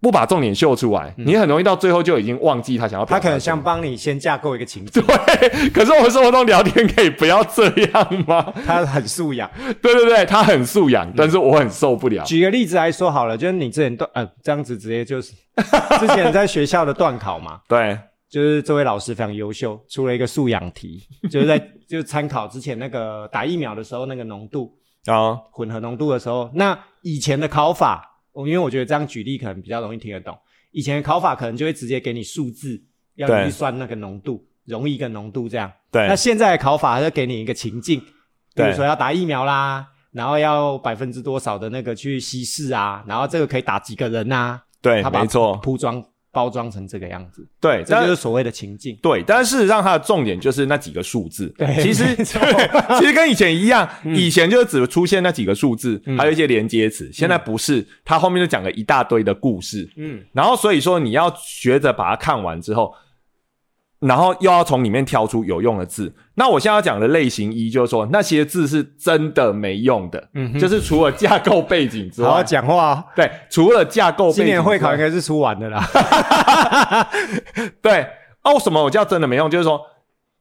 [0.00, 3.20] 不把重点秀出来，你很容易到最后就已经忘记他想要表达。
[3.20, 8.50] 他可能想帮你先架构一个情境，对， 可是我们生活中聊天可以不要这样吗？
[8.66, 9.50] 他很素养。
[9.82, 12.24] 对对对，他很素嗯养，但是我很受不了。
[12.24, 15.34] 举个例子来说好了，就是你之前段呃这样子直接就是
[16.00, 17.98] 之前在学校的段考嘛， 对，
[18.32, 30.34] 就是这位老师非常优秀，出了一个素养题，就是在 就是参考之前那个打疫苗的时候那个浓度啊，混合浓度的时候，那以前的考法，我因为我觉得这样举例可能比较容易听得懂，
[30.70, 32.82] 以前的考法可能就会直接给你数字，
[33.16, 35.70] 要对你去算那个浓度，容易跟浓度这样。
[35.90, 48.98] 对那现在的考法，它就给你一个情境，比如对说要打疫苗啦，然后要百分之多少的那个去稀释啊，然后这个可以打几个人呐、对他，把没错，铺装包装成这个样子，对，这就是所谓的情境。
[49.02, 51.46] 对，但是事实上它的重点就是那几个数字。
[51.58, 52.24] 对其实对
[52.98, 57.10] 其实跟以前一样，以前就只出现那几个数字，还有一些连接词。
[57.12, 59.88] 现在不是，它后面就讲了一大堆的故事。
[59.96, 62.94] 嗯然后所以说你要学着把它看完之后，
[64.02, 66.12] 然后又要从里面挑出有用的字。
[66.34, 73.04] 那我现在要讲的类型一就是说，那些字是真的没用的，嗯哼就是除了架构背景之好好外，讲话哦。
[73.14, 75.82] 对，除了架构背景今年会考应该是出完的啦。
[77.80, 78.06] 对，
[78.42, 79.50] 哦，什么我叫真的没用？
[79.50, 79.80] 就是说，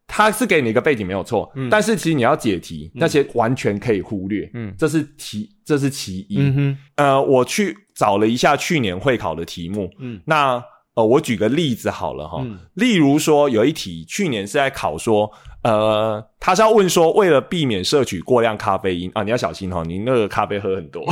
[0.07, 4.49] 它是给你一个背景没有错，但是其实你要解题，那些完全可以忽略。
[4.53, 6.37] 嗯这是其这是其一。
[6.39, 10.63] 嗯哼，呃，我去找了一下去年会考的题目，嗯那
[10.95, 12.59] 呃，我举个例子好了哈，嗯。
[12.73, 15.31] 例如说有一题去年是在考说，
[15.63, 21.05] 呃，他是要问说，为了避免摄取过量咖啡因啊，你要小心哈，你那个咖啡喝很多，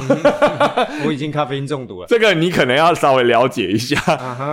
[1.06, 2.08] 我已经咖啡因中毒了。
[2.08, 3.96] 这个你可能要稍微了解一下。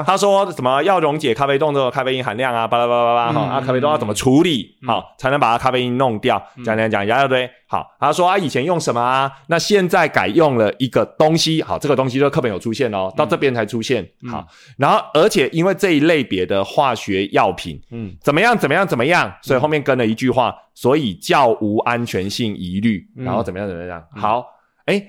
[0.06, 6.36] 他说什么要溶解咖啡豆的咖啡因含量啊，巴拉巴拉巴拉哈，嗯啊，咖啡豆要怎么处理好才能把它咖啡因弄掉？
[6.62, 7.50] 讲讲讲一大堆。
[7.68, 9.32] 好，他说啊，以前用什么啊？
[9.48, 14.06] 那现在改用了一个东西，好，这个东西就课本有出现哦，到这边才出现。
[14.30, 24.06] 好，然后而且因为这一类别的化学药品，嗯怎么样怎么样怎么样，所以后面跟了一句话，所以较无安全性疑虑，嗯然后怎么样怎么样。
[24.10, 24.44] 好，
[24.84, 25.02] 哎，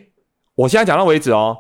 [0.56, 1.58] 我现在讲到为止哦，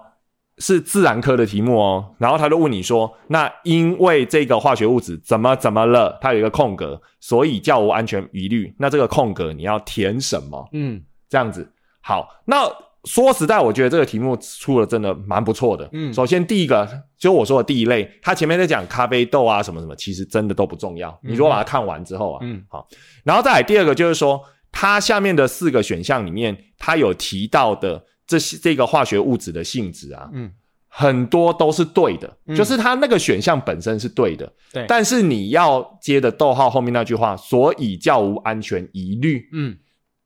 [0.59, 10.69] 是自然科的题目哦，然后他就问你说，那因为这个化学物质怎么怎么了，它有一个空格，所以较无安全疑虑，那这个空格你要填什么？
[10.71, 11.69] 嗯这样子。
[11.99, 12.63] 好，那
[13.05, 15.89] 说实在，我觉得这个题目出的真的蛮不错的。
[15.93, 16.13] 嗯。
[16.13, 21.17] 首先第一个就我说的第一类，它前面在讲咖啡豆啊什么什么，其实真的都不重要。
[21.23, 22.63] 你如果把它看完之后啊，嗯。
[22.67, 22.87] 好，
[23.23, 30.51] 然后再来第二个就是说，它下面的四个选项里面，它有提到的这些这个化学物质的性质啊，嗯。
[30.89, 32.55] 很多都是对的，嗯。
[32.55, 39.77] 就是它那个选项本身是对的，对但是你要接的逗号后面那句话，所以较无安全疑虑，嗯。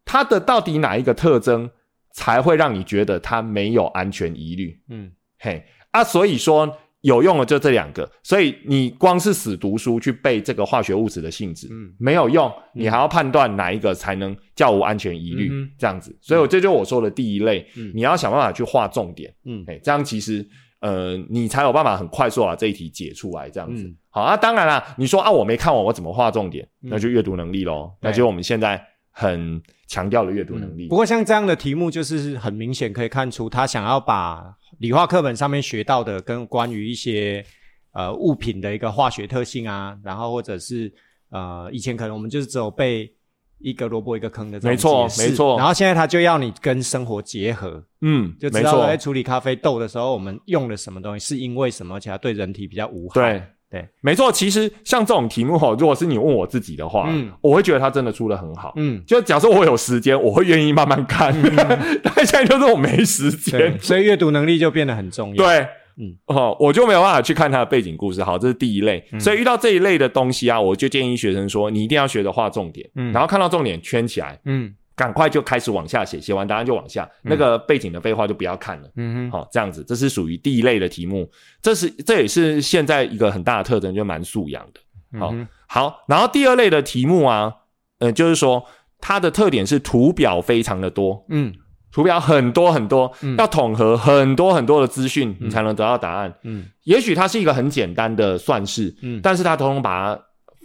[0.05, 1.69] 它的到底哪一个特征
[2.13, 4.79] 才会让你觉得它没有安全疑虑？
[4.89, 5.11] 嗯。
[5.39, 11.91] 嘿啊，所以说有用的就这两个，所以你光是死读书去背这个化学物质的性质，嗯。
[11.99, 15.71] 没有用，你还要判断哪一个才能叫无安全疑虑，嗯哼。
[15.77, 16.15] 这样子。
[16.21, 17.91] 所以我这就是我说的第一类，嗯。
[17.95, 19.63] 你要想办法去划重点，嗯。
[19.67, 20.47] 嘿，这样其实
[20.81, 23.83] 呃，你才有办法很快速把这一题解出来，这样子。
[23.83, 23.95] 嗯。
[24.09, 26.67] 好啊，当然啦，你说啊，我没看完，我怎么划重点？
[26.83, 26.89] 嗯。
[26.91, 28.11] 那就阅读能力喽，对。
[28.11, 28.79] 那就我们现在
[29.11, 30.87] 很强调的阅读能力。
[30.87, 37.45] 不过像这样的题目，就是很明显可以看出，他想要把理化课本上面学到的跟关于一些
[37.91, 40.91] 呃物品的一个化学特性啊，然后或者是
[41.29, 43.13] 呃以前可能我们就是只有背
[43.59, 53.21] 一个萝卜一个坑的这种没错解释没错然后现在他就要你跟生活结合，嗯，就知道没错在处理咖啡豆的时候，我们用了什么东西，是因为什么，而且它对人体比较无害。
[53.21, 54.29] 对对，没错。
[54.29, 58.73] 其实像这种题目哈，如果是你问我自己的话，嗯我会觉得他真的出的很好。
[58.75, 61.33] 嗯，就假设我有时间，我会愿意慢慢看。
[62.03, 63.79] 但现在就是我没时间，。
[63.79, 65.45] 所以阅读能力就变得很重要。
[65.45, 65.59] 对，
[65.97, 68.21] 嗯，哦，我就没有办法去看他的背景故事。
[68.21, 69.01] 好，这是第一类。
[69.17, 78.87] 所以遇到这一类的东西啊，我就建议学生说，你一定要学的画重点，嗯然后看到重点圈起来，嗯赶快就开始往下写，写完答案就往下，那个背景的废话就不要看了。
[78.97, 81.27] 嗯哼，好、这样子，这是属于第一类的题目，
[81.59, 85.19] 这是这也是现在一个很大的特征，就蛮素养的。
[85.19, 87.51] 好、嗯好，然后第二类的题目啊，
[87.97, 88.63] 呃，就是说
[88.99, 91.51] 它的特点是图表非常的多，嗯。
[91.91, 93.35] 图表很多很多，嗯。
[93.37, 96.31] 要统合很多很多的资讯，你才能得到答案。
[96.43, 96.67] 嗯。
[96.83, 99.19] 也许它是一个很简单的算式，嗯。
[99.23, 100.21] 但是它通通把它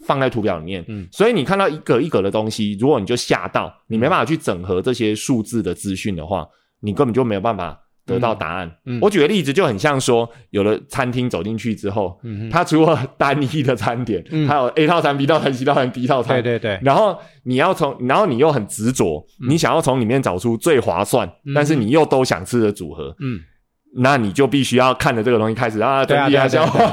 [0.06, 1.06] 放在图表里面，嗯。
[1.10, 6.46] 所以你看到一格一格的东西，如果你就吓到，你没办法去整合这些数字的资讯的话，
[6.80, 8.68] 你根本就没有办法得到答案。
[8.84, 8.98] 嗯。
[8.98, 9.00] 嗯。
[9.02, 14.46] 我举个例子，就很像说，有了餐厅走进去之后，嗯除了单一的餐点，嗯。
[14.46, 21.52] 还有 A 套餐、B 套餐、C 套餐、D 套餐，对对对，然后你要从，然后你又很执着，你想要从里面找出最划算，嗯。
[21.54, 23.40] 但是你又都想吃的组合，嗯，
[23.98, 26.46] 那你就必须要看着这个东西开始啊，对啊，对啊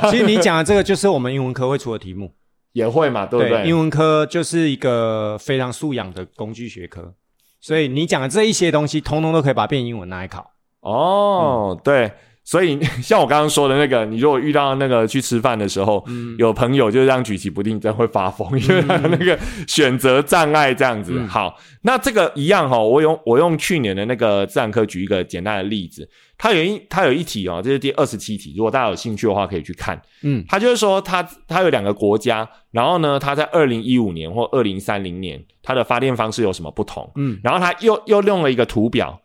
[0.10, 2.32] 其实你讲的这个就是我们英文科会出的题目，
[2.74, 3.68] 也会嘛，对不对？
[3.68, 7.14] 英文科就是一个非常素养的工具学科，
[7.62, 10.52] 所以你讲的这一些东西，通通都可以把变英文拿来考。
[10.82, 12.12] 哦，对，
[12.44, 21.14] 所以 像我刚刚说的那个，你如果遇到那个去吃饭的时候，嗯有朋友就这样举棋不定，真会发疯，因为他 那个选择障碍这样子。
[21.16, 30.00] 嗯好，那这个一样哈、我用我用去年的那个自然科举一个简单的例子，它有一它有一题哦，这是第二十七题，如果大家有兴趣的话，可以去看。
[30.24, 37.10] 嗯他就是说他，他有两个国家，然后呢，他在二零一五年或二零三零年，它的发电方式有什么不同？
[37.16, 39.20] 嗯然后他又又用了一个图表，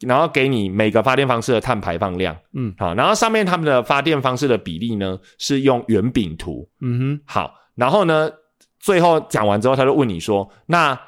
[0.00, 2.74] 然后给你每个发电方式的碳排放量，嗯。
[2.78, 7.20] 好，然后上面他们的发电方式的比例呢是用圆饼图，嗯哼。
[7.26, 8.30] 好，然后呢，
[8.78, 10.98] 最后讲完之后，他就问你说，那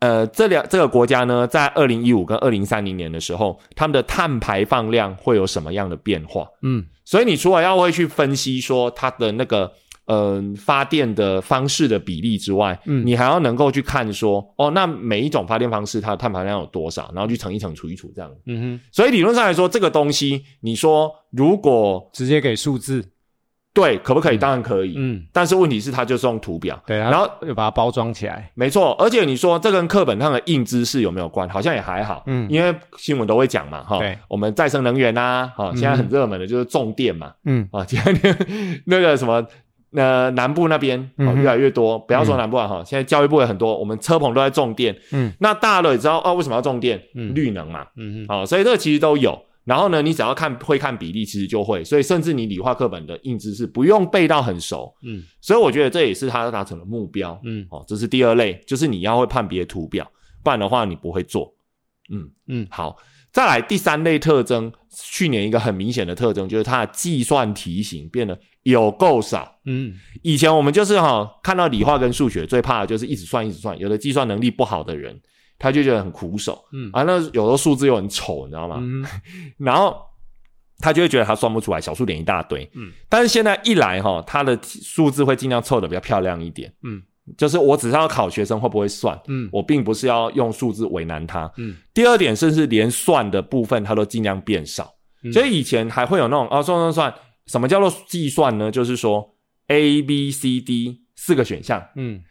[0.00, 6.46] 呃，这两这个国家呢，在二零一五跟二零三零年的时候，他们的碳排放量会有什么样的变化？
[6.62, 6.84] 嗯。
[7.04, 9.70] 所以你除了要会去分析说它的那个
[10.06, 13.06] 呃发电的方式的比例之外，嗯。
[13.06, 18.30] 你还要能够去看说，哦，那每一种发电方式它的碳排量有多少，然后去乘一乘除一除这样。
[18.46, 23.04] 嗯哼，所以理论上来说，这个东西你说如果直接给数字，
[23.74, 24.36] 对可不可以？
[24.36, 26.78] 当然可以，嗯，但是问题是它就是用图表。
[26.86, 31.48] 对，然后又把它包装起来，没错，而且你说这跟课本上的硬知识有没有关？
[31.48, 32.46] 好像也还好，嗯。
[32.50, 37.66] 因为新闻都会讲嘛，哈对，我们再生能源呐、哈，现在很热门的就是重电嘛，嗯。
[37.72, 38.36] 啊，今天
[38.84, 39.42] 那个什么。
[39.94, 44.96] 呃，南部那边哦越来越多，不要说南部啊哈，现在教育部也很多，我们车棚都在种电。
[45.12, 47.02] 嗯那大家都也知道哦，为什么要种电？
[47.14, 49.38] 嗯绿能嘛，嗯嗯，好、所以这个其实都有。
[49.64, 51.84] 然后呢，你只要看会看比例，其实就会。
[51.84, 54.92] 所以甚至你理化课本的硬知识不用背到很熟。
[55.04, 57.40] 嗯所以我觉得这也是他达成的目标。
[57.44, 60.10] 嗯哦，这是第二类，就是你要会判别图表，
[60.42, 61.54] 不然的话你不会做。
[62.10, 62.96] 嗯，嗯好，
[63.30, 69.60] 再来第三类特征，去年一个很明显的特征就是它的计算题型变得有够少。
[69.64, 75.20] 嗯以前我们就是哈、看到理化跟数学最怕的就是一直算一直算，有的计算能力不好的人，
[75.58, 76.64] 他就觉得很苦手。
[76.72, 78.78] 嗯啊，那有的数字又很丑，你知道吗？
[78.80, 79.04] 嗯
[79.58, 79.96] 然后
[80.78, 82.68] 他就会觉得他算不出来，小数点一大堆。
[82.74, 86.72] 嗯，但是现在一来哈，他的数字会尽量凑的比较漂亮一点。
[86.82, 87.00] 嗯，
[87.38, 91.48] 就是我只是要考学生会不会算，嗯我并不是要用数字为难他。
[91.56, 94.92] 嗯第二点，甚至连算的部分他都尽量变少。
[95.22, 97.14] 嗯所以以前还会有那种哦，算算算，
[97.52, 98.70] 什么叫做计算呢？
[98.70, 99.36] 就是说
[99.66, 102.22] A、B、C、D 四个选项，嗯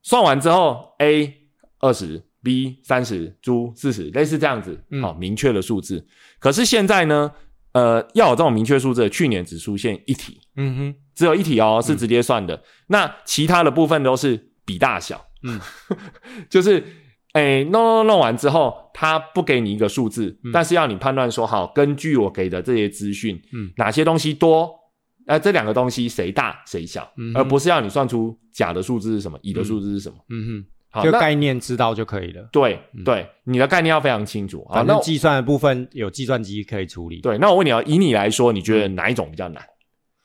[0.00, 1.48] 算完之后，A
[1.80, 6.06] 二十，B 三十，猪四十，类似这样子，嗯好、明确的数字。
[6.38, 7.30] 可是现在呢，
[7.72, 12.62] 呃，要有这种明确数字的，去年只出现一题，嗯哼，只有一题哦，是直接算的。
[12.86, 15.60] 那其他的部分都是比大小，嗯，
[16.48, 16.82] 就是。
[17.32, 24.70] 哎，弄弄弄完之后，他不给你一个数字，嗯但是要你判断说，好，根据我给的这些资讯，嗯哪些东西多，
[25.26, 30.16] 呃，这两个东西谁大谁小，嗯而不是要你算出甲的数字是什么，乙的数字是什么。
[30.28, 32.46] 嗯好，哼，就那概念知道就可以了。
[32.52, 34.62] 对对，你的概念要非常清楚。
[34.68, 37.22] 好，反那计算的部分有计算机可以处理。
[37.22, 39.64] 对，那我问你啊，以你来说，你觉得哪一种比较难？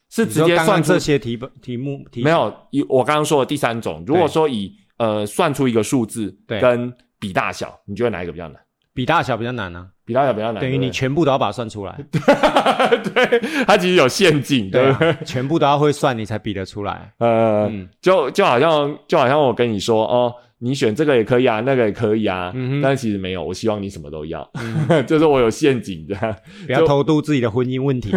[0.09, 2.53] 是直接算这些题本题目题没有？
[2.71, 8.61] 以我刚刚说的第三种，如果说以呃算出一个数字对跟比大小，你觉得哪一个比较难？
[8.93, 11.91] 比大小比较难啊，比大小比较难，等于你全部都要把它算出来。
[12.11, 12.17] 不
[13.13, 15.11] 对对，它其实有陷阱，对对不对？
[15.11, 17.11] 啊，全部都要会算，你才比得出来。
[17.19, 24.49] 呃，嗯就就好像就好像我跟你说哦，你选这个也可以啊，那个也可以啊，嗯但其实没有，我希望你什么都要，
[25.05, 26.35] 就是我有陷阱的。
[26.65, 28.11] 不要偷渡自己的婚姻问题。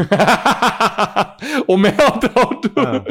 [1.68, 3.04] 我没有偷渡，嗯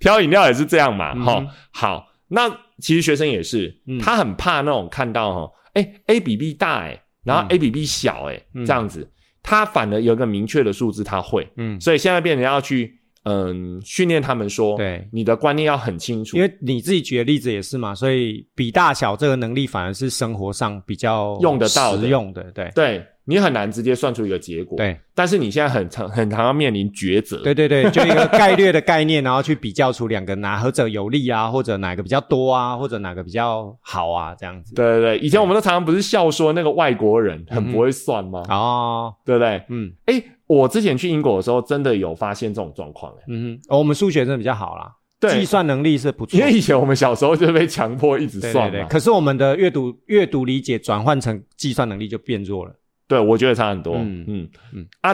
[0.00, 1.14] 挑饮料也是这样嘛。
[1.16, 2.48] 哈、好，那
[2.80, 3.98] 其实学生也是，嗯。
[3.98, 7.54] 他很怕那种看到哈，哎，A 比 B 大哎，然后嗯。
[7.54, 8.64] A 比 B 小哎，嗯。
[8.64, 9.08] 这样子，
[9.42, 15.06] 他反而有一个明确的数字他会，嗯，所以现在变成要去嗯训练他们说，对。
[15.12, 16.36] 你的观念要很清楚。
[16.36, 22.02] 因，为你自己举的例子也是嘛，所以比大小这个能力反而是生活上比较用得到的。
[22.02, 22.70] 实用的，对。
[22.74, 24.98] 对你很难直接算出一个结果，，对。
[25.14, 34.74] 但是你现在很常很常要面临抉择，对对对，就一个概略的概念，然后去比较出两个哪何者有利啊，或者哪个比较多啊，或者哪个比较好啊，这样子。
[34.74, 38.42] 对对对，以前我们都常常不是笑说那个外国人很不会算吗？
[38.48, 39.62] 哦，对不对？
[39.68, 39.92] 嗯。
[40.06, 45.30] 哎，我之前去英国的时候，真的有发现这种状况，哎，嗯哼，哦我们数学真的比较好啦，对。
[45.32, 46.38] 计算能力是不错。
[46.38, 46.44] 因。
[46.44, 48.80] 为以前我们小时候就被强迫一直算嘛，对。
[48.80, 52.72] 对，可是我们的阅读阅读理解转换成计算能力就变弱了。
[53.10, 54.48] 对我觉得差很多，嗯嗯嗯。
[54.74, 55.12] 嗯啊，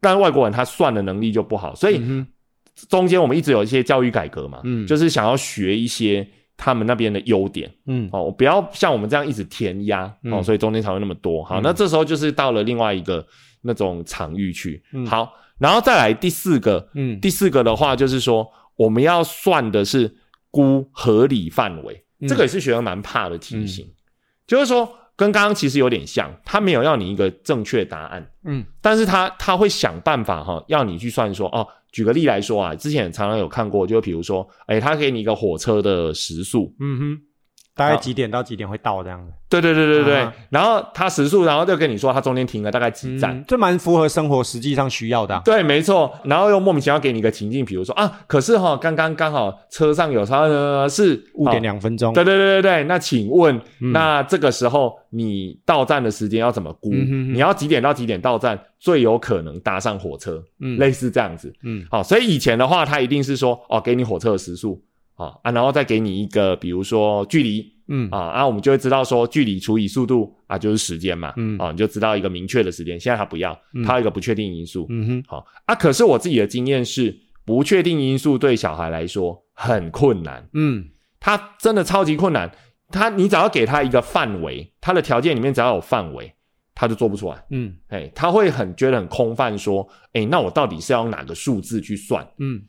[0.00, 2.26] 但外国人他算的能力就不好，所以嗯
[2.88, 4.86] 中间我们一直有一些教育改革嘛，嗯。
[4.86, 6.26] 就是想要学一些
[6.56, 8.08] 他们那边的优点嗯。
[8.12, 11.44] 哦，不要像我们这样一直填鸭哦，嗯所以中间才会那么多。
[11.44, 11.62] 好，嗯。
[11.62, 13.26] 那这时候就是到了另外一个
[13.60, 14.82] 那种场域去。
[14.94, 15.04] 嗯。
[15.04, 17.20] 好，然后再来第四个，嗯。
[17.20, 20.16] 第四个的话就是说我们要算的是
[20.50, 22.26] 估合理范围，嗯。
[22.26, 23.86] 这个也是学生蛮怕的题型，
[24.46, 28.30] 就是说跟刚刚其实有点像，他没有要你一个正确答案。
[28.44, 31.66] 嗯但是他他会想办法哈，要你去算说哦。
[31.92, 37.20] 举个例来说啊，之前常常有看过，就比如说，哎，他给你一个火车的时速，嗯哼，
[37.76, 39.32] 大概几点到几点会到这样子？
[39.48, 45.42] 对对对对对，啊然后他时速，然后就跟你说他中间停了大概几站，嗯，这蛮符合生活实际上需要的啊。
[45.44, 52.12] 对，没错，然后又莫名其妙给你一个情境，比如说啊，可是哈、刚刚刚好车上有他呃是五点哦两分钟。
[52.12, 56.90] 对对对对对，那请问，嗯那这个时候你到站的时间要怎么估？
[56.92, 60.42] 嗯哼哼你要几点到几点到站，最有可能搭上火车？
[60.60, 61.52] 嗯类似这样子。
[61.62, 64.82] 嗯好，所以以前的话，他一定是说，哦，给你火车的时速，
[65.16, 72.98] 啊啊，然后再给你一个，比如说距离嗯啊，啊，我们就会知道说，距离除以速度啊，就是时间嘛，嗯啊，你就知道一个明确的时间。
[72.98, 74.86] 现在他不要，嗯他有一个不确定因素。
[74.88, 80.86] 嗯哼好啊，可是我自己的经验是，不确定因素对小孩来说很困难，嗯
[81.20, 82.50] 他真的超级困难。
[82.90, 86.32] 他你只要给他一个范围，他的条件里面只要有范围，
[86.74, 87.44] 他就做不出来。
[87.50, 92.24] 嗯哎，他会很觉得很空泛，说，哎，那我到底是要用哪个数字去算？
[92.38, 92.62] 嗯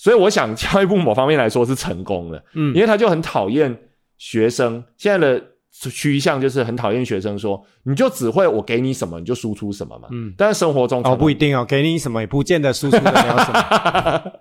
[0.00, 3.76] 所以我想教育部某方面来说是成功的，嗯因为他就很讨厌
[4.16, 10.06] 学生现在的趋向就是很讨厌学生说，你就只会我给你什么你就输出什么嘛。
[10.12, 14.32] 嗯但是生活中哦，不一定哦，给你什么也不见得输出的了什么。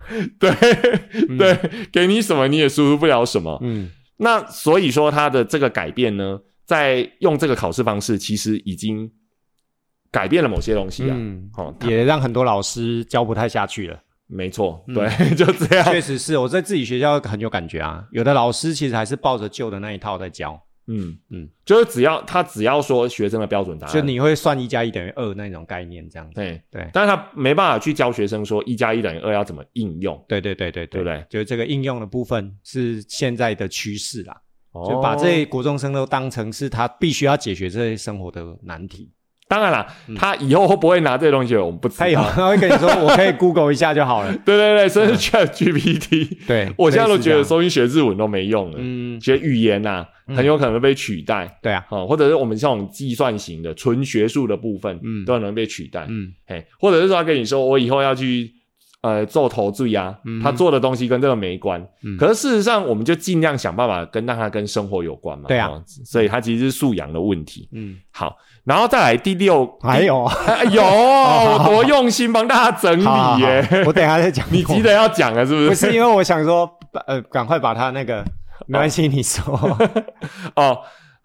[0.40, 0.50] 对
[1.38, 3.56] 对，给你什么你也输出不了什么。
[3.62, 9.08] 嗯那所以说他的这个改变呢，在用这个考试方式，其实已经
[10.10, 11.14] 改变了某些东西啊。
[11.16, 13.96] 嗯，哦，也让很多老师教不太下去了。
[14.28, 15.84] 没错，嗯对， 就这样。
[15.90, 20.52] 确实是我在自己学校很有感觉啊，有的老师其实还是抱着旧的那一套在教，
[20.86, 26.34] 嗯嗯嗯，就是只要他只要说学生的标准答案，就你会算一加一等于二那种概念这样子。
[26.34, 31.24] 对对但是他没办法去教学生说一加一等于二要怎么应用，对对对对对不对？
[31.30, 34.40] 就是这个应用的部分是现在的趋势啦，
[34.72, 39.10] 哦就把这些国中生都当成是他必须要解决这些生活的难题。
[39.48, 42.04] 当然啦，他以后会不会拿这些东西，我们不知道。
[42.04, 44.30] 他有他会跟你说，我可以 Google 一下就好了。
[44.44, 51.58] 对 对对，甚至 Chat GPT，对，我现在都觉得收音学日文都没用了，嗯，学语言呐、很有可能被取代。
[51.62, 55.24] 对啊，啊、或者是我们这种计算型的纯学术的部分，嗯。
[55.24, 56.04] 都可能被取代。
[56.08, 56.32] 嗯。
[56.46, 58.52] 嘿，或者是说他跟你说，我以后要去
[59.02, 61.80] 呃做投注呀，嗯他做的东西跟这个没关。
[62.02, 65.44] 嗯可是事实上，我们就尽量想办法跟让他跟生活有关嘛。
[65.48, 67.68] 对啊哦所以他其实是素养的问题。
[67.72, 73.84] 嗯，好，然后再来第六，还有哎有 哦，我多用心帮大家整理耶。
[73.86, 74.44] 我等一下再讲。
[74.50, 75.68] 你急着要讲了是不是？
[75.68, 76.68] 不是因为我想说，
[77.06, 78.24] 呃，赶快把他那个
[78.66, 79.54] 没关系，你说。
[80.56, 80.78] 哦，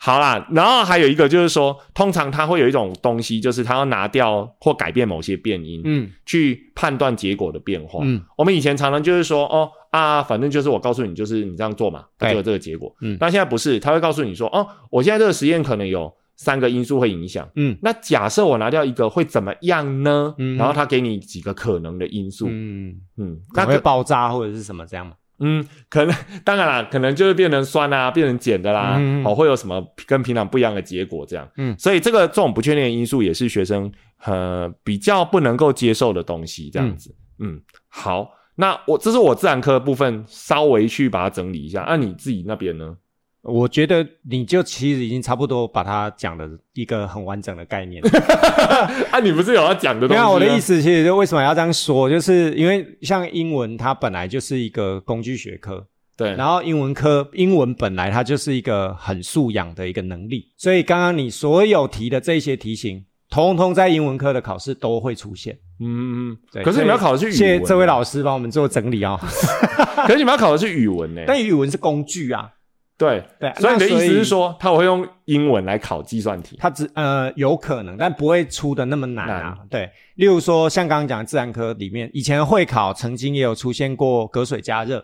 [0.05, 8.01] 好啦，然后还有一个就是说，通常它会有一种东西，就是它要拿掉或改变某些变音，嗯去判断结果的变化。
[8.03, 12.93] 嗯我们以前常常就是说，哦啊，反正就是我告诉你，就是你这样做嘛，它就有这个结果。
[12.99, 17.47] 嗯那现在不是，他会告诉你说，哦，我现在这个实验可能有三个因素会影响。
[17.55, 20.35] 嗯那假设我拿掉一个会怎么样呢？
[20.37, 25.13] 嗯然后他给你几个可能的因素，嗯嗯，那可爆炸或者是什么这样嘛？
[25.43, 31.47] 嗯，可能当然啦，可能就是变成酸啊， 变成碱的啦，嗯哦，会有什么跟平常不一样的结果这样。
[31.57, 33.91] 嗯所以这个这种不确定的因素也是学生
[34.25, 37.13] 呃比较不能够接受的东西，这样子。
[37.39, 41.83] 嗯好，那我这是我自然科的部分，稍微去把它整理一下。
[41.87, 42.95] 那、你自己那边呢？
[43.43, 48.01] 我觉得你就其实已经差不多把它讲的一个很完整的概念。
[49.11, 50.21] 啊，你不是有要讲的东西？
[50.21, 50.59] 没有，我的意。
[50.61, 55.85] 思其实就为什么要这样说，就是因为像英文它本来就是一个工具学科，
[56.15, 65.53] 对，然后英文科英文本来它就是一个很素养的一个能力，所以刚刚你所有提的这些题型，通通在英文科的考试都会出现。
[65.81, 69.19] 嗯，嗯对可是你们要考的是语文，谢谢这位老师帮我们做整理啊、
[70.07, 71.23] 可是你们要考的是语文呢？
[71.27, 72.49] 但语文是工具啊，
[72.97, 76.57] 对对所以你的意思是说，他会用英文来考计算题？
[76.59, 79.57] 他只呃有可能，但不会出的那么难啊。
[79.69, 85.03] 对，例如说像刚刚讲的自然科里面，以前的会考曾经也有出现过隔水加热，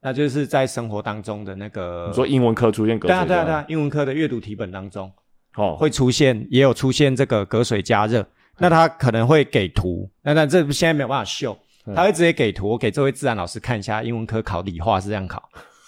[0.00, 5.12] 那就是在生活当中的那个你说英文科出现隔水加对啊对啊对啊，英文科的阅读题本当中
[5.56, 8.26] 哦，会出现，也有出现这个隔水加热。
[8.58, 12.68] 那他可能会给图，那那这现在没有办法秀，嗯他会直接给图。
[12.68, 15.42] 我给这位自然老师看一下，英文科考理化是这样考，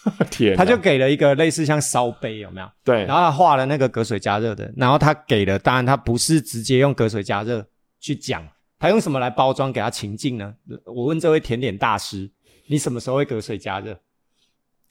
[0.31, 2.69] 天，他就给了一个类似像烧杯有没有？
[2.85, 7.67] 对然后他画了那个隔水加热的，然后他给了，当然他不是直接用隔水加热
[8.01, 8.47] 去讲，
[8.79, 10.55] 他用什么来包装给他情境呢？
[10.85, 12.31] 我问这位甜点大师，
[12.69, 13.99] 你什么时候会隔水加热？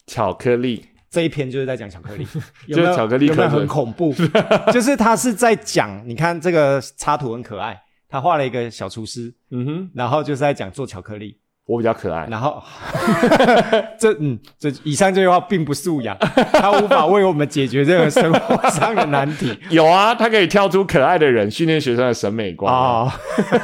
[0.06, 2.26] 巧克力，这一篇就是在讲巧克力，
[2.66, 4.12] 有就是没有巧克力有没有很恐怖？
[4.72, 12.62] 就是他是在讲，你看这个插图很可爱，他画了一个小厨师，嗯哼，然后就是在讲做巧克力，我比较可爱，然后
[13.98, 16.14] 这嗯，这以上这句话并不素养，
[16.52, 19.58] 他无法为我们解决任何生活上的难题。
[19.70, 22.78] 有啊，他可以跳出可爱的人，训练学生的审美观啊。
[22.78, 23.12] 哦，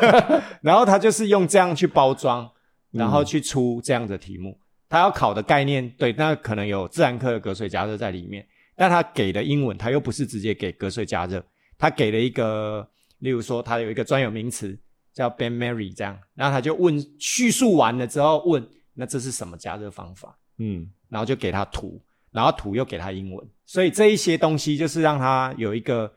[0.62, 2.50] 然后他就是用这样去包装，
[2.90, 4.58] 然后去出这样的题目。
[4.88, 8.44] 他要考的概念，对，那可能有自然科的隔水加热在里面，
[8.76, 11.40] 但他给的英文，他又不是直接给隔水加热，
[11.78, 12.88] 他给了一个，
[13.18, 14.76] 例如说，他有一个专有名词
[15.12, 20.36] 叫 Ben Mary 这样，然后他就问，叙述完了之后问，那这是什么加热方法？
[20.58, 22.00] 嗯，然后就给他图，
[22.30, 26.12] 然后图又给他英文，所以这一些东西就是让他有一个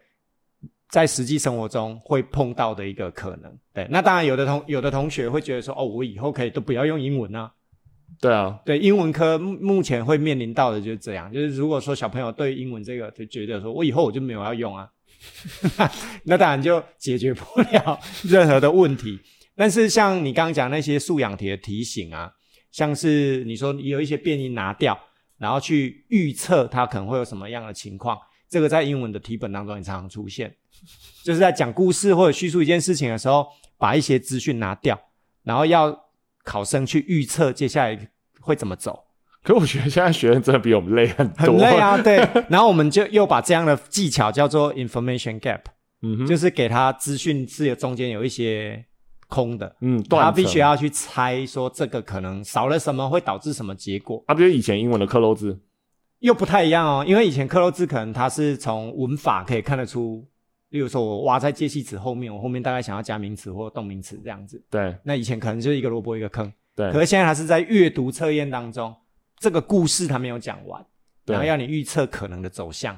[0.89, 3.57] 在实际生活中会碰到的一个可能。
[3.73, 7.51] 对，那当然有的同有的同学会觉得说，哦，我以后可以都不要用英文啊。
[8.21, 14.87] 对啊，对，英文科目目前会面临到的就是这样，就是如果说小朋友对英文这个就觉得说我以后我就没有要用啊，
[16.25, 19.19] 那当然就解决不了任何的问题。
[19.55, 22.31] 但是像你刚刚讲那些素养题的提醒啊，
[22.71, 24.99] 像是你说有一些变音拿掉，
[25.37, 28.17] 然后去预测它可能会有什么样的情况，
[28.49, 30.55] 这个在英文的题本当中也常常出现，
[31.23, 33.47] 就是在讲故事或者叙述一件事情的时候，
[33.77, 34.99] 把一些资讯拿掉，
[35.43, 35.95] 然后要
[36.43, 38.09] 考生去预测接下来
[38.41, 39.02] 会怎么走。
[39.43, 41.77] 可我觉得现在学生真的比我们累很多，很累。
[41.77, 42.15] 啊， 对。
[42.49, 45.59] 然后我们就又把这样的技巧叫做 information gap，、
[46.01, 48.85] 嗯哼，就是给他资讯是有中间有一些
[49.27, 55.59] 空的，嗯，断他必须要去猜说这个可能少了什么会导致什么结果，啊，比如以前英文的克漏字？
[56.19, 57.03] 又不太一样哦。
[57.05, 60.25] 因为以前克漏字可能它是从文法可以看得出，
[60.69, 64.63] 例如说我挖在介系词后面，我后面大概想要加名词或动名词这样子。
[64.69, 68.95] 对那以前可能就是一个萝卜一个坑，对可是现在它是在阅读测验当中，
[69.43, 70.81] 这个故事他没有讲完，
[71.25, 72.97] 然后，要你预测可能的走向。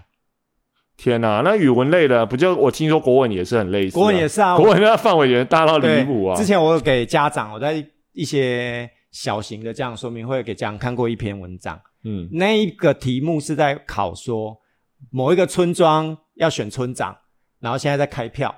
[0.96, 6.46] 天哪，那语文类的不就我听说国文也是很类似啊，国文也是啊，国文那范围也大到对离谱啊之。
[6.46, 14.56] 前我有给家长，我在一些小型的这样说明会给家长看过一篇文章，嗯那一个题目是在考说
[15.10, 17.18] 某一个村庄要选村长，
[17.60, 18.54] 然后现在在开票，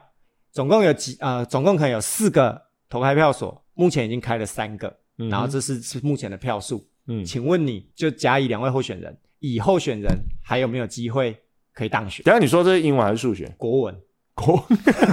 [0.52, 6.86] 总共有几呃，总共可能有四个投开票所，目前已经开了三个，嗯然后这是是目前的票数。
[7.08, 10.12] 嗯，请问你就甲乙两位候选人，乙候选人
[10.44, 11.38] 还有没有机会
[11.74, 12.24] 可以当选？
[12.24, 13.54] 等一下你说这是英文还是数学？
[13.58, 13.96] 国文。
[14.36, 14.64] 国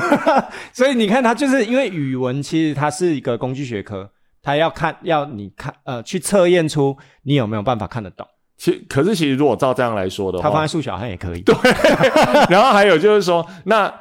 [0.74, 4.10] 所以你看，它就是因为语文其实它是一个工具学科，
[4.42, 8.26] 它要看要你看呃去测验出你有没有办法看得懂。
[8.58, 11.40] 其可是其实如果照这样来说的话他放在，数学好像也可以。
[11.40, 11.54] 对
[12.50, 13.92] 然后还有就是说，那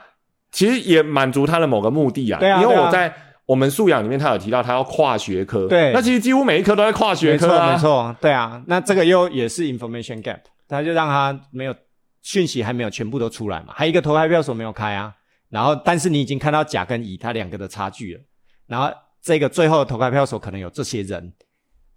[0.52, 3.16] 其实也满足他的某个目的啊对啊因为我在
[3.46, 5.68] 我们素养里面，他有提到他要跨学科。
[5.68, 7.74] 对那其实几乎每一科都在跨学科啊。
[7.74, 11.76] 没错，对啊，那这个又也是 information gap，它就让它没有
[12.22, 15.14] 讯息还没有全部都出来嘛，还有一个投开票所没有开啊，
[15.50, 18.22] 然后但是你已经看到甲跟乙它两个的差距了，
[18.68, 18.89] 然后
[19.22, 21.34] 这个最后的投开票所可能有这些人，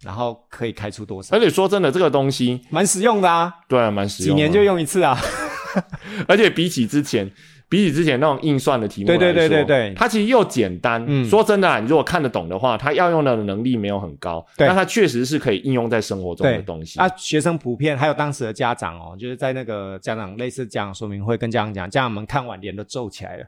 [0.03, 4.35] 然后可以开出多少，而且说真的，这个东西蛮实用的啊，对啊，蛮实用的。
[4.35, 5.17] 几年就用一次啊，
[6.27, 7.31] 而且比起之前，
[7.69, 11.03] 比起之前那种硬算的题目来说，对对对对对它其实又简单。
[11.07, 16.97] 嗯说真的啊，你如果看得懂的话，它要用的能力没有很高，对但它确实是可以应用在生活中的东西。
[16.99, 23.45] 啊，学生普遍还有当时的家长哦，就是在那个家长类似家长说明会跟家长讲，家长们看完脸都皱起来了，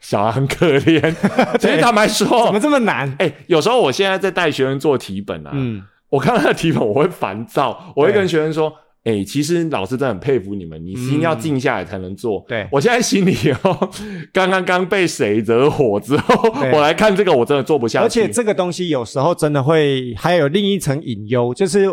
[0.00, 1.14] 小孩很可怜，
[1.60, 3.14] 其实坦白说怎说么，这么难？
[3.18, 8.72] 哎、有时候我现在在带学生做题本啊，嗯，我看到那个题本我会烦躁，我会跟学生说。
[9.08, 12.44] 哎、其实老师真的很佩服你们，你心要静下来才能做。
[12.46, 13.90] 对我现在心里哦，
[14.32, 18.04] 刚刚刚被谁惹火之后，我来看这个，我真的做不下去。
[18.04, 21.86] 而且这个东西有时候真的会还有另一层隐忧，就是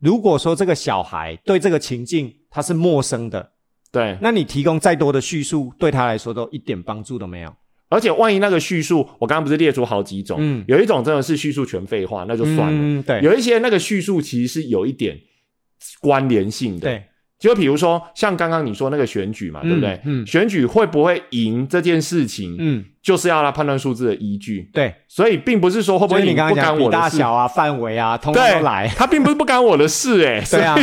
[0.00, 3.50] 如果说这个小孩对这个情境他是陌生的，
[3.92, 7.52] 对，那你提供再多的叙述，对他来说都一点帮助都没有。
[7.88, 12.72] 而且万一那个叙述，我刚刚不是列出好几种，嗯有一种真的是叙述全废话，那就算了。
[12.72, 15.14] 嗯，对，有一些那个叙述其实是有一点
[16.00, 17.02] 关联性的，对，
[17.38, 20.00] 就比如说像刚刚你说那个选举嘛，对不对？
[20.04, 20.26] 嗯。
[20.26, 27.02] 选举会不会赢这件事情，嗯，就是要来判断数字的依据，对，所以并不是说会不会赢不干我的事。
[27.02, 30.76] 大小啊、范围啊，通通都来，他并不是不干我的事、欸，哎， 对啊。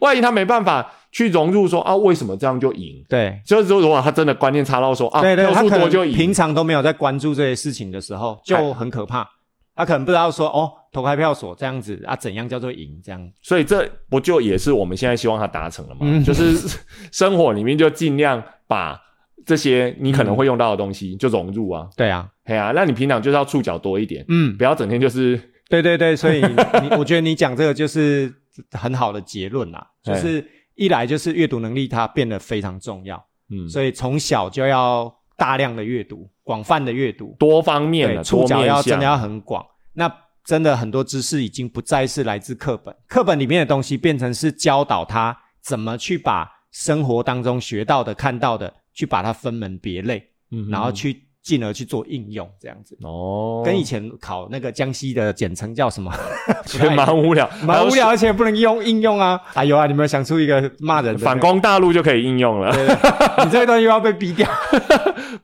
[0.00, 3.04] 万一他没办法去融入说啊，为什么这样就赢？
[3.08, 3.38] 对。
[3.44, 9.28] 就是说，如果他真的观念差到说啊，对对，票他可能平常都没有在关注这些事情的时候，就很可怕。
[9.74, 13.00] 他可能不知道说哦，投开票所这样子啊，怎样叫做赢？
[13.02, 13.32] 这样？
[13.42, 16.00] 所以这不就也是我们现在希望他达成了吗？
[16.02, 16.22] 嗯。
[16.24, 16.76] 就是
[17.12, 19.00] 生活里面就尽量把
[19.46, 28.30] 这些你可能会用到的东西就融入啊，对啊，嘿啊，那你平常就是要触角多一点，嗯，不要整天就是对对对，所以你 我觉得你讲这个就是
[28.72, 33.68] 很好的结论啦，就是一来就是阅读能力它变得非常重要，嗯。
[33.68, 39.64] 所以从小就要大量的阅读，广泛的阅读，多方面对，的，触角要真的要很广。
[39.94, 40.12] 那
[40.48, 52.96] 真的很多知识已经不再是来自课本，课本里面的东西变成是教导他怎么去把生活当中学到的、看到的，去把它分门别类，嗯然后去进而去做应用，这样子。
[53.02, 56.10] 哦，跟以前考那个江西的简称叫什么？
[56.64, 59.38] 其实蛮无聊， 蛮无聊，而且不能用应用啊！
[59.52, 62.74] 哎呦啊，你们有想出一个骂人的反攻大陆就可以应用了，
[63.44, 64.48] 你这一段又要被逼掉，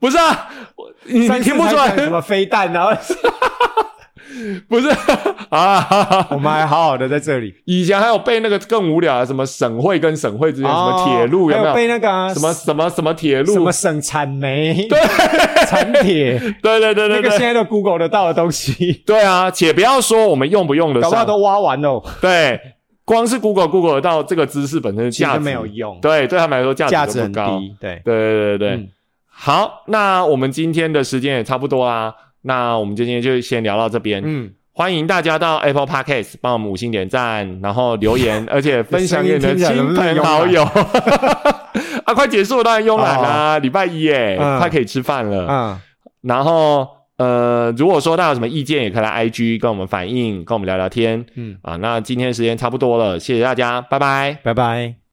[0.01, 0.49] 不是啊？
[0.77, 1.95] 我你你听不出来？
[1.95, 2.91] 什么飞弹，然后
[4.69, 4.89] 不是
[5.51, 5.81] 啊？
[5.81, 11.75] 哈 哈我们还好好的在这里，以前还有背那个更无聊的，什么省会跟省会之间什么铁路有没有？
[11.75, 13.53] 背那个啊什么什么什么铁路？
[13.53, 14.99] 什么省产煤、对。
[15.67, 22.61] 产铁，对对对对对，那个现在都 Google 得到的东西，对啊，且不要说我们用不用得上，搞不好都挖完了，对，
[23.07, 27.59] 光是 Google Google 得到这个知识本身的价值没有用，对，对他们来说价价值很高。
[27.59, 28.89] 低，对，对对对对，嗯。
[29.27, 32.15] 好，那我们今天的时间也差不多啦，
[32.45, 34.23] 那我们今天就先聊到这边。
[34.25, 40.63] 嗯，欢迎大家到 Apple Podcast 帮我们五星点赞，然后留言， 而且分享给你的亲朋好友。
[42.05, 45.47] 啊，快结束了，当然慵懒啦，礼拜一耶，嗯快可以吃饭了。
[45.49, 45.81] 嗯，
[46.23, 46.87] 然后
[47.17, 51.25] 呃，如果说大家有什么意见，也可以来 IG 跟我们反映，跟我们聊聊天。
[51.37, 54.37] 嗯，啊，那今天时间差不多了，谢谢大家，拜拜。
[54.43, 55.04] 拜拜。